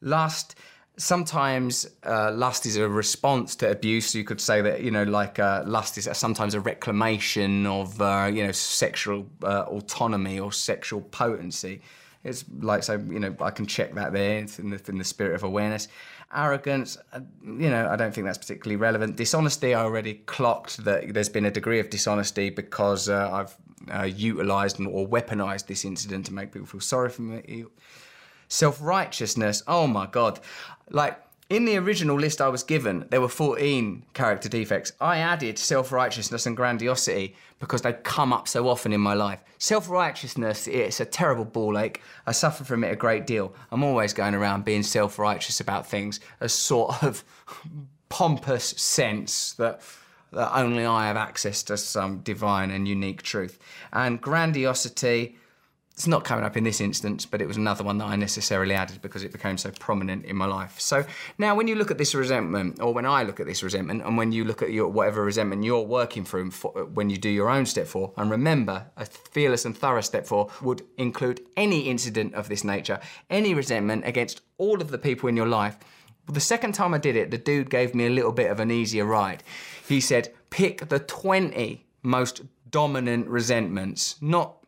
[0.00, 0.54] Lust,
[1.00, 4.14] sometimes uh, lust is a response to abuse.
[4.14, 8.30] You could say that you know, like uh, lust is sometimes a reclamation of uh,
[8.32, 11.80] you know sexual uh, autonomy or sexual potency.
[12.22, 15.34] It's like so you know I can check that there in the, in the spirit
[15.34, 15.88] of awareness.
[16.32, 19.16] Arrogance, uh, you know, I don't think that's particularly relevant.
[19.16, 23.46] Dishonesty, I already clocked that there's been a degree of dishonesty because uh,
[23.90, 27.64] I've utilized or weaponized this incident to make people feel sorry for me
[28.50, 29.62] self righteousness.
[29.66, 30.40] Oh my God.
[30.90, 34.92] Like, In the original list I was given, there were 14 character defects.
[35.00, 39.42] I added self righteousness and grandiosity because they come up so often in my life.
[39.58, 42.02] Self righteousness, it's a terrible ball ache.
[42.26, 43.54] I suffer from it a great deal.
[43.72, 47.24] I'm always going around being self righteous about things, a sort of
[48.08, 49.80] pompous sense that
[50.32, 53.58] that only I have access to some divine and unique truth.
[53.92, 55.36] And grandiosity,
[55.92, 58.74] it's not coming up in this instance, but it was another one that I necessarily
[58.74, 60.80] added because it became so prominent in my life.
[60.80, 61.04] So
[61.36, 64.16] now, when you look at this resentment, or when I look at this resentment, and
[64.16, 66.50] when you look at your whatever resentment you're working through
[66.94, 70.50] when you do your own step four, and remember, a fearless and thorough step four
[70.62, 75.36] would include any incident of this nature, any resentment against all of the people in
[75.36, 75.76] your life.
[76.26, 78.60] Well, the second time I did it, the dude gave me a little bit of
[78.60, 79.42] an easier ride.
[79.86, 84.59] He said, pick the 20 most dominant resentments, not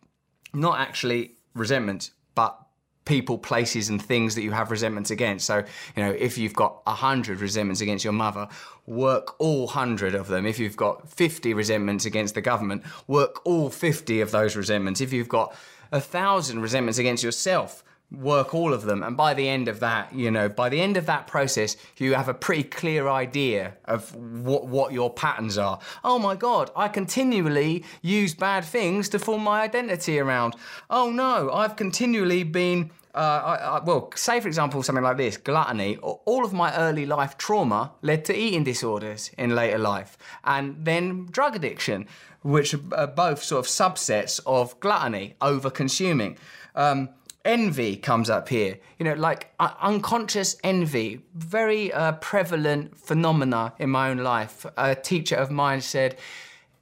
[0.53, 2.59] not actually resentments, but
[3.05, 5.46] people, places, and things that you have resentments against.
[5.46, 5.59] So,
[5.96, 8.48] you know, if you've got 100 resentments against your mother,
[8.86, 10.46] work all 100 of them.
[10.46, 15.00] If you've got 50 resentments against the government, work all 50 of those resentments.
[15.00, 15.57] If you've got
[15.90, 17.82] a thousand resentments against yourself,
[18.18, 20.96] work all of them and by the end of that you know by the end
[20.96, 25.78] of that process you have a pretty clear idea of what what your patterns are
[26.04, 30.54] oh my god i continually use bad things to form my identity around
[30.90, 35.36] oh no i've continually been uh, I, I, well, say for example something like this
[35.36, 35.98] gluttony.
[35.98, 41.26] All of my early life trauma led to eating disorders in later life, and then
[41.26, 42.06] drug addiction,
[42.40, 46.38] which are both sort of subsets of gluttony, over consuming.
[46.74, 47.10] Um,
[47.45, 48.78] envy comes up here.
[48.99, 54.66] You know, like uh, unconscious envy, very uh, prevalent phenomena in my own life.
[54.76, 56.18] A teacher of mine said,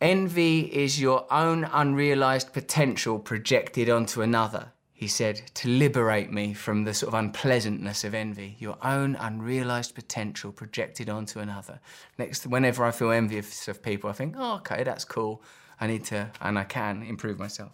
[0.00, 4.72] envy is your own unrealized potential projected onto another.
[4.92, 9.94] He said, to liberate me from the sort of unpleasantness of envy, your own unrealized
[9.94, 11.80] potential projected onto another.
[12.18, 15.42] Next, whenever I feel envious of people, I think, oh, okay, that's cool.
[15.80, 17.72] I need to, and I can improve myself.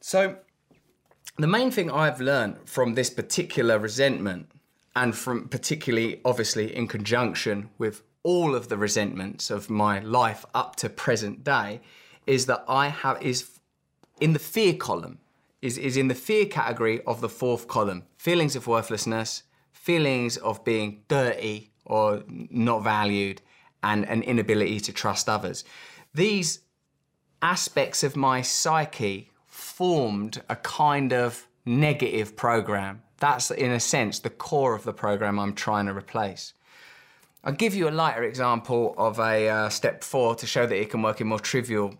[0.00, 0.38] So,
[1.38, 4.50] the main thing I've learned from this particular resentment,
[4.96, 10.74] and from particularly obviously in conjunction with all of the resentments of my life up
[10.76, 11.80] to present day,
[12.26, 13.58] is that I have is
[14.20, 15.18] in the fear column,
[15.62, 18.02] is, is in the fear category of the fourth column.
[18.16, 23.40] Feelings of worthlessness, feelings of being dirty or not valued,
[23.82, 25.64] and an inability to trust others.
[26.12, 26.60] These
[27.40, 33.02] aspects of my psyche formed a kind of negative program.
[33.18, 36.54] That's, in a sense, the core of the program I'm trying to replace.
[37.42, 40.90] I'll give you a lighter example of a uh, step four to show that it
[40.90, 41.94] can work in more trivial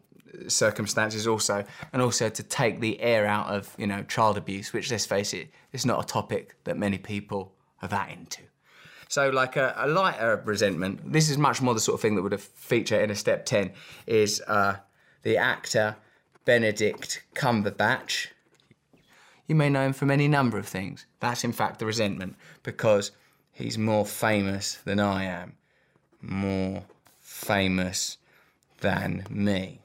[0.46, 4.90] circumstances also, and also to take the air out of, you know, child abuse, which,
[4.92, 7.52] let's face it, is not a topic that many people
[7.82, 8.42] are that into.
[9.08, 12.22] So, like a, a lighter resentment, this is much more the sort of thing that
[12.22, 13.72] would have featured in a step 10,
[14.06, 14.76] is uh,
[15.22, 15.96] the actor
[16.48, 18.28] Benedict Cumberbatch.
[19.46, 21.04] You may know him from any number of things.
[21.20, 23.10] That's in fact the resentment because
[23.52, 25.58] he's more famous than I am.
[26.22, 26.84] More
[27.20, 28.16] famous
[28.80, 29.80] than me.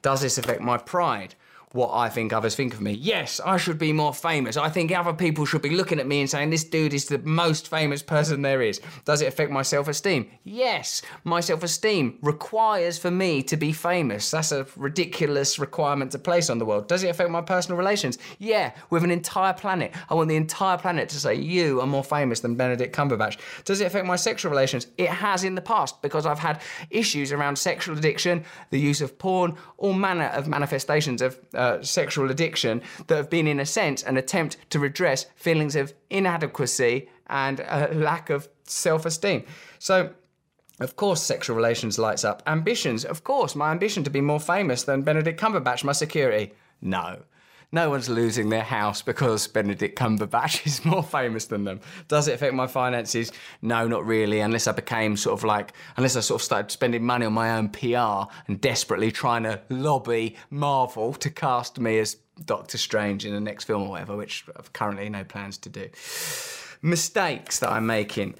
[0.00, 1.34] Does this affect my pride?
[1.76, 2.92] What I think others think of me.
[2.92, 4.56] Yes, I should be more famous.
[4.56, 7.18] I think other people should be looking at me and saying, this dude is the
[7.18, 8.80] most famous person there is.
[9.04, 10.28] Does it affect my self esteem?
[10.42, 14.30] Yes, my self esteem requires for me to be famous.
[14.30, 16.88] That's a ridiculous requirement to place on the world.
[16.88, 18.18] Does it affect my personal relations?
[18.38, 19.92] Yeah, with an entire planet.
[20.08, 23.38] I want the entire planet to say, you are more famous than Benedict Cumberbatch.
[23.64, 24.86] Does it affect my sexual relations?
[24.96, 29.18] It has in the past because I've had issues around sexual addiction, the use of
[29.18, 31.38] porn, all manner of manifestations of.
[31.54, 35.76] Uh, uh, sexual addiction that have been, in a sense, an attempt to redress feelings
[35.76, 39.44] of inadequacy and a lack of self esteem.
[39.78, 40.10] So,
[40.80, 42.42] of course, sexual relations lights up.
[42.46, 46.52] Ambitions, of course, my ambition to be more famous than Benedict Cumberbatch, my security.
[46.80, 47.22] No.
[47.72, 51.80] No one's losing their house because Benedict Cumberbatch is more famous than them.
[52.08, 53.32] Does it affect my finances?
[53.60, 57.04] No, not really, unless I became sort of like, unless I sort of started spending
[57.04, 62.16] money on my own PR and desperately trying to lobby Marvel to cast me as
[62.44, 65.88] Doctor Strange in the next film or whatever, which I've currently no plans to do.
[66.82, 68.34] Mistakes that I'm making.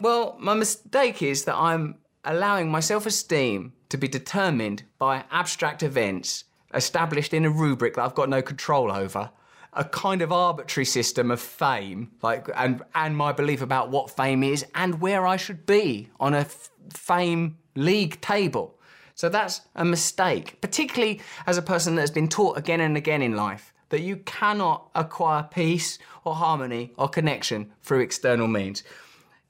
[0.00, 5.82] Well, my mistake is that I'm allowing my self esteem to be determined by abstract
[5.82, 6.44] events
[6.74, 9.30] established in a rubric that I've got no control over,
[9.72, 14.42] a kind of arbitrary system of fame, like and and my belief about what fame
[14.42, 16.46] is and where I should be on a
[16.92, 18.78] fame league table.
[19.14, 23.22] So that's a mistake, particularly as a person that has been taught again and again
[23.22, 28.82] in life that you cannot acquire peace or harmony or connection through external means.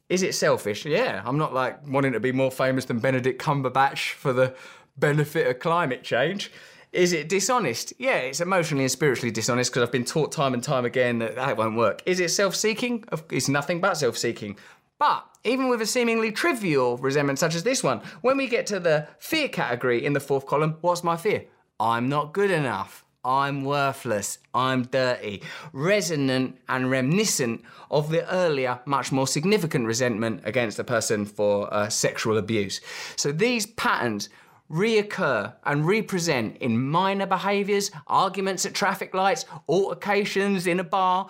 [0.09, 0.85] Is it selfish?
[0.85, 4.55] Yeah, I'm not like wanting to be more famous than Benedict Cumberbatch for the
[4.99, 6.51] benefit of climate change.
[6.93, 7.95] Is it dishonest?
[7.99, 11.37] Yeah, it's emotionally and spiritually dishonest because I've been taught time and time again that
[11.37, 12.03] that won't work.
[12.05, 13.05] Is it self seeking?
[13.31, 14.59] It's nothing but self seeking.
[14.99, 18.79] But even with a seemingly trivial resentment such as this one, when we get to
[18.79, 21.47] the fear category in the fourth column, what's my fear?
[21.81, 23.05] I'm not good enough.
[23.25, 24.39] I'm worthless.
[24.53, 25.43] I'm dirty.
[25.73, 31.89] Resonant and reminiscent of the earlier, much more significant resentment against a person for uh,
[31.89, 32.81] sexual abuse.
[33.17, 34.29] So these patterns
[34.73, 41.29] reoccur and represent in minor behaviours, arguments at traffic lights, altercations in a bar,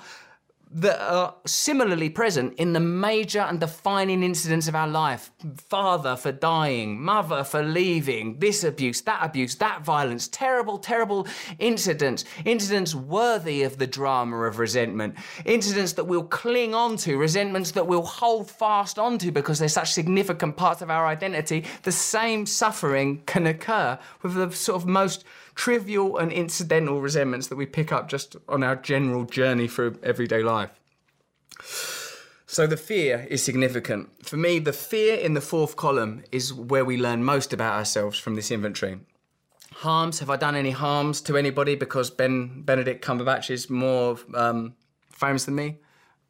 [0.75, 5.31] that are similarly present in the major and defining incidents of our life.
[5.69, 11.27] Father for dying, mother for leaving, this abuse, that abuse, that violence, terrible, terrible
[11.59, 15.15] incidents, incidents worthy of the drama of resentment,
[15.45, 19.93] incidents that we'll cling on to, resentments that we'll hold fast onto because they're such
[19.93, 21.65] significant parts of our identity.
[21.83, 27.57] The same suffering can occur with the sort of most trivial and incidental resentments that
[27.57, 30.71] we pick up just on our general journey through everyday life.
[32.47, 34.27] So the fear is significant.
[34.27, 38.19] For me, the fear in the fourth column is where we learn most about ourselves
[38.19, 39.01] from this inventory.
[39.77, 44.75] Harms, have I done any harms to anybody because Ben Benedict Cumberbatch is more um,
[45.11, 45.79] famous than me?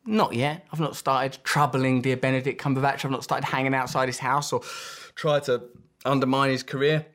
[0.06, 0.64] Not yet.
[0.72, 3.04] I've not started troubling dear Benedict Cumberbatch.
[3.04, 4.60] I've not started hanging outside his house or
[5.16, 5.64] tried to
[6.04, 7.06] undermine his career.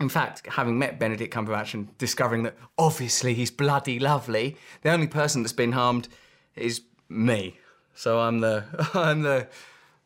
[0.00, 5.08] In fact, having met Benedict Cumberbatch and discovering that obviously he's bloody lovely, the only
[5.08, 6.08] person that's been harmed
[6.54, 7.58] is me.
[7.94, 9.48] So I'm the I'm the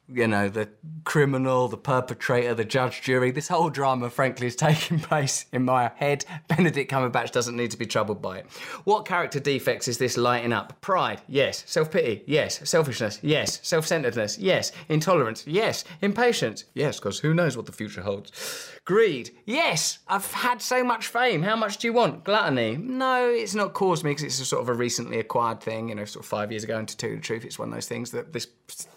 [0.09, 0.69] you know, the
[1.05, 3.31] criminal, the perpetrator, the judge, jury.
[3.31, 6.25] This whole drama, frankly, is taking place in my head.
[6.49, 8.47] Benedict Cumberbatch doesn't need to be troubled by it.
[8.85, 10.81] What character defects is this lighting up?
[10.81, 11.65] Pride, yes.
[11.67, 12.69] Self pity, yes.
[12.69, 13.61] Selfishness, yes.
[13.63, 14.73] Self centeredness, yes.
[14.89, 15.85] Intolerance, yes.
[16.01, 18.71] Impatience, yes, because who knows what the future holds.
[18.85, 20.01] Greed, yes.
[20.09, 21.43] I've had so much fame.
[21.43, 22.25] How much do you want?
[22.25, 25.89] Gluttony, no, it's not caused me because it's a sort of a recently acquired thing,
[25.89, 26.79] you know, sort of five years ago.
[26.79, 28.47] And to tell you the truth, it's one of those things that this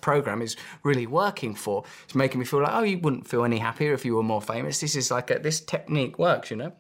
[0.02, 1.84] program is really working for.
[2.06, 4.42] It's making me feel like, oh, you wouldn't feel any happier if you were more
[4.42, 4.80] famous.
[4.80, 6.74] This is like a, this technique works, you know.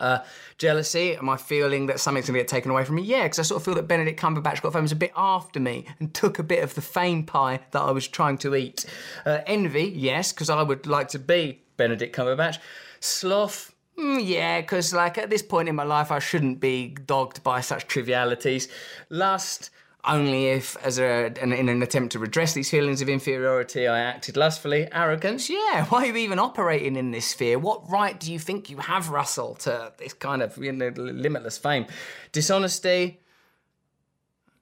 [0.00, 0.18] Uh,
[0.56, 3.02] jealousy, am I feeling that something's going to get taken away from me?
[3.02, 5.84] Yeah, because I sort of feel that Benedict Cumberbatch got famous a bit after me
[5.98, 8.86] and took a bit of the fame pie that I was trying to eat.
[9.26, 12.58] Uh, envy, yes, because I would like to be Benedict Cumberbatch.
[13.00, 17.42] Sloth, mm, yeah, because like at this point in my life, I shouldn't be dogged
[17.42, 18.68] by such trivialities.
[19.10, 19.70] Lust,
[20.04, 24.00] only if, as a, an, in an attempt to redress these feelings of inferiority, I
[24.00, 24.88] acted lustfully.
[24.92, 25.84] Arrogance, yeah.
[25.88, 27.58] Why are you even operating in this sphere?
[27.58, 31.58] What right do you think you have, Russell, to this kind of you know, limitless
[31.58, 31.86] fame?
[32.32, 33.20] Dishonesty,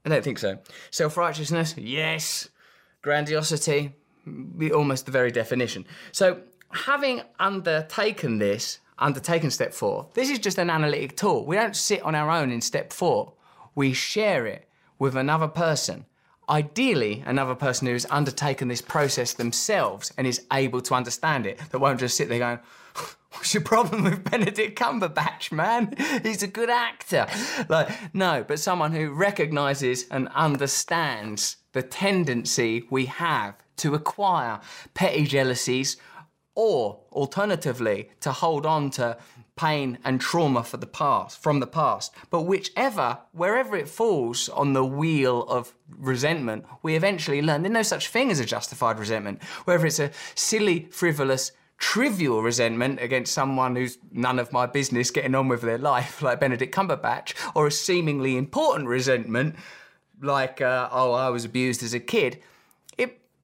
[0.04, 0.58] I don't think so.
[0.90, 2.48] Self righteousness, yes.
[3.02, 3.94] Grandiosity,
[4.26, 5.84] mm, almost the very definition.
[6.12, 6.40] So,
[6.72, 11.46] having undertaken this, undertaken step four, this is just an analytic tool.
[11.46, 13.34] We don't sit on our own in step four,
[13.76, 14.67] we share it
[14.98, 16.06] with another person.
[16.48, 21.78] Ideally, another person who's undertaken this process themselves and is able to understand it, that
[21.78, 22.58] won't just sit there going,
[23.32, 25.94] What's your problem with Benedict Cumberbatch, man?
[26.22, 27.26] He's a good actor.
[27.68, 34.60] Like, no, but someone who recognizes and understands the tendency we have to acquire
[34.94, 35.98] petty jealousies
[36.58, 39.16] or alternatively to hold on to
[39.54, 42.12] pain and trauma for the past from the past.
[42.30, 47.82] But whichever wherever it falls on the wheel of resentment we eventually learn there's no
[47.82, 49.40] such thing as a justified resentment.
[49.66, 55.36] Whether it's a silly frivolous trivial resentment against someone who's none of my business getting
[55.36, 59.54] on with their life like benedict cumberbatch or a seemingly important resentment
[60.20, 62.42] like uh, oh i was abused as a kid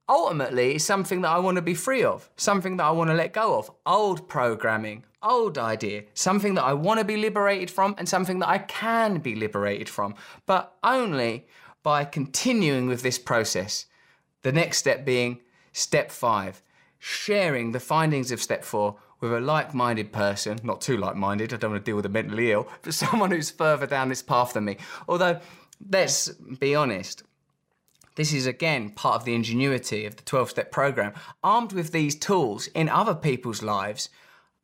[0.08, 3.14] ultimately it's something that I want to be free of, something that I want to
[3.14, 3.70] let go of.
[3.86, 8.48] Old programming, old idea, something that I want to be liberated from and something that
[8.48, 10.14] I can be liberated from,
[10.46, 11.46] but only
[11.82, 13.86] by continuing with this process.
[14.42, 15.40] The next step being
[15.72, 16.62] step five,
[16.98, 21.52] sharing the findings of step four with a like minded person, not too like minded,
[21.52, 24.22] I don't want to deal with a mentally ill, but someone who's further down this
[24.22, 24.76] path than me.
[25.08, 25.40] Although,
[25.90, 27.22] let's be honest,
[28.16, 31.12] this is again part of the ingenuity of the 12 step program.
[31.42, 34.08] Armed with these tools in other people's lives,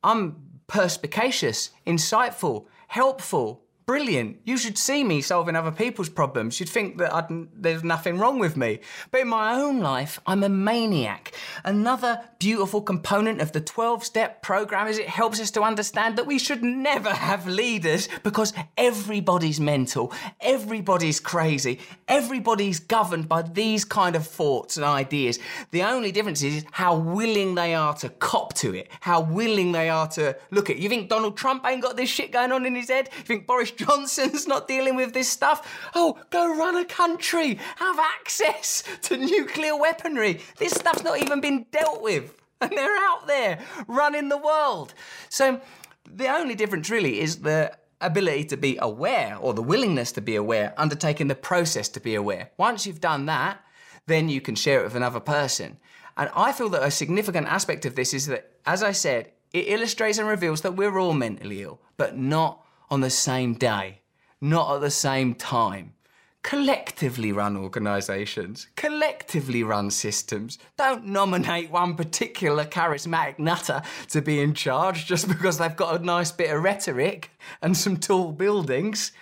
[0.02, 0.36] I'm
[0.66, 4.36] perspicacious, insightful, helpful, brilliant.
[4.44, 6.60] You should see me solving other people's problems.
[6.60, 8.78] You'd think that I'd, there's nothing wrong with me.
[9.10, 11.32] But in my own life, I'm a maniac.
[11.64, 16.26] Another beautiful component of the 12 step program is it helps us to understand that
[16.28, 24.14] we should never have leaders because everybody's mental, everybody's crazy, everybody's governed by these kind
[24.14, 25.40] of thoughts and ideas.
[25.72, 29.88] The only difference is how willing they are to cop to it, how willing they
[29.88, 30.76] are to look at.
[30.76, 30.82] It.
[30.82, 33.08] You think Donald Trump ain't got this shit going on in his head?
[33.18, 35.90] You think Boris Johnson's not dealing with this stuff?
[35.94, 40.40] Oh, go run a country, have access to nuclear weaponry.
[40.58, 42.36] This stuff's not even been dealt with.
[42.62, 43.58] And they're out there
[43.88, 44.92] running the world.
[45.30, 45.62] So
[46.04, 47.72] the only difference really is the
[48.02, 52.14] ability to be aware or the willingness to be aware, undertaking the process to be
[52.14, 52.50] aware.
[52.58, 53.64] Once you've done that,
[54.06, 55.78] then you can share it with another person.
[56.18, 59.68] And I feel that a significant aspect of this is that, as I said, it
[59.68, 64.00] illustrates and reveals that we're all mentally ill, but not on the same day,
[64.40, 65.94] not at the same time.
[66.42, 70.58] Collectively run organisations, collectively run systems.
[70.78, 76.04] Don't nominate one particular charismatic nutter to be in charge just because they've got a
[76.04, 77.30] nice bit of rhetoric
[77.60, 79.12] and some tall buildings.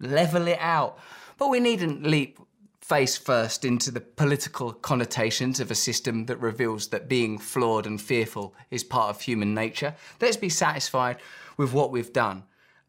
[0.00, 0.98] Level it out.
[1.38, 2.38] But we needn't leap
[2.80, 8.00] face first into the political connotations of a system that reveals that being flawed and
[8.00, 9.94] fearful is part of human nature.
[10.20, 11.16] Let's be satisfied
[11.56, 12.42] with what we've done.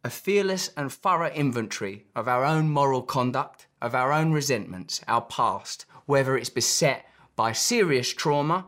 [0.05, 5.21] A fearless and thorough inventory of our own moral conduct, of our own resentments, our
[5.21, 8.67] past, whether it's beset by serious trauma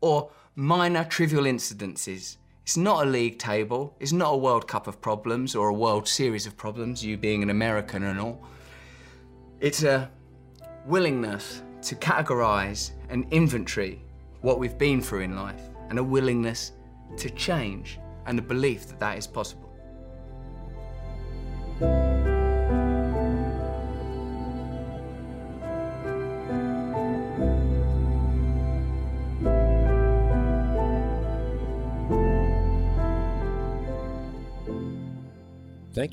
[0.00, 2.36] or minor trivial incidences.
[2.62, 6.06] It's not a league table, it's not a World Cup of problems or a World
[6.06, 8.46] Series of problems, you being an American and all.
[9.58, 10.08] It's a
[10.84, 14.00] willingness to categorize and inventory
[14.40, 16.70] what we've been through in life and a willingness
[17.16, 19.65] to change and a belief that that is possible.
[21.78, 21.88] Thank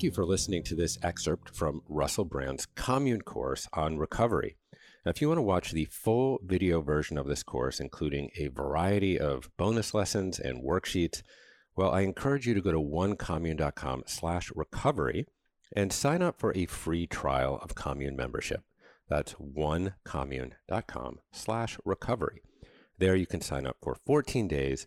[0.02, 4.56] you for listening to this excerpt from Russell Brand's Commune course on recovery.
[5.04, 8.48] Now, if you want to watch the full video version of this course, including a
[8.48, 11.22] variety of bonus lessons and worksheets,
[11.74, 15.26] well, I encourage you to go to onecommune.com slash recovery
[15.72, 18.62] and sign up for a free trial of Commune membership.
[19.08, 22.42] That's onecommune.com slash recovery.
[22.98, 24.86] There you can sign up for 14 days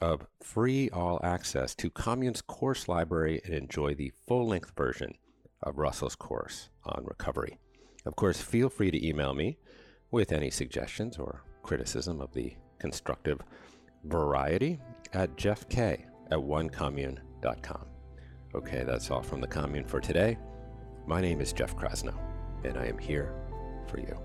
[0.00, 5.14] of free all access to Commune's course library and enjoy the full length version
[5.62, 7.58] of Russell's course on recovery.
[8.04, 9.58] Of course, feel free to email me
[10.10, 13.40] with any suggestions or criticism of the constructive
[14.04, 14.80] variety
[15.12, 17.91] at jeffk at onecommune.com.
[18.54, 20.36] Okay, that's all from the commune for today.
[21.06, 22.14] My name is Jeff Krasno,
[22.64, 23.34] and I am here
[23.86, 24.18] for you.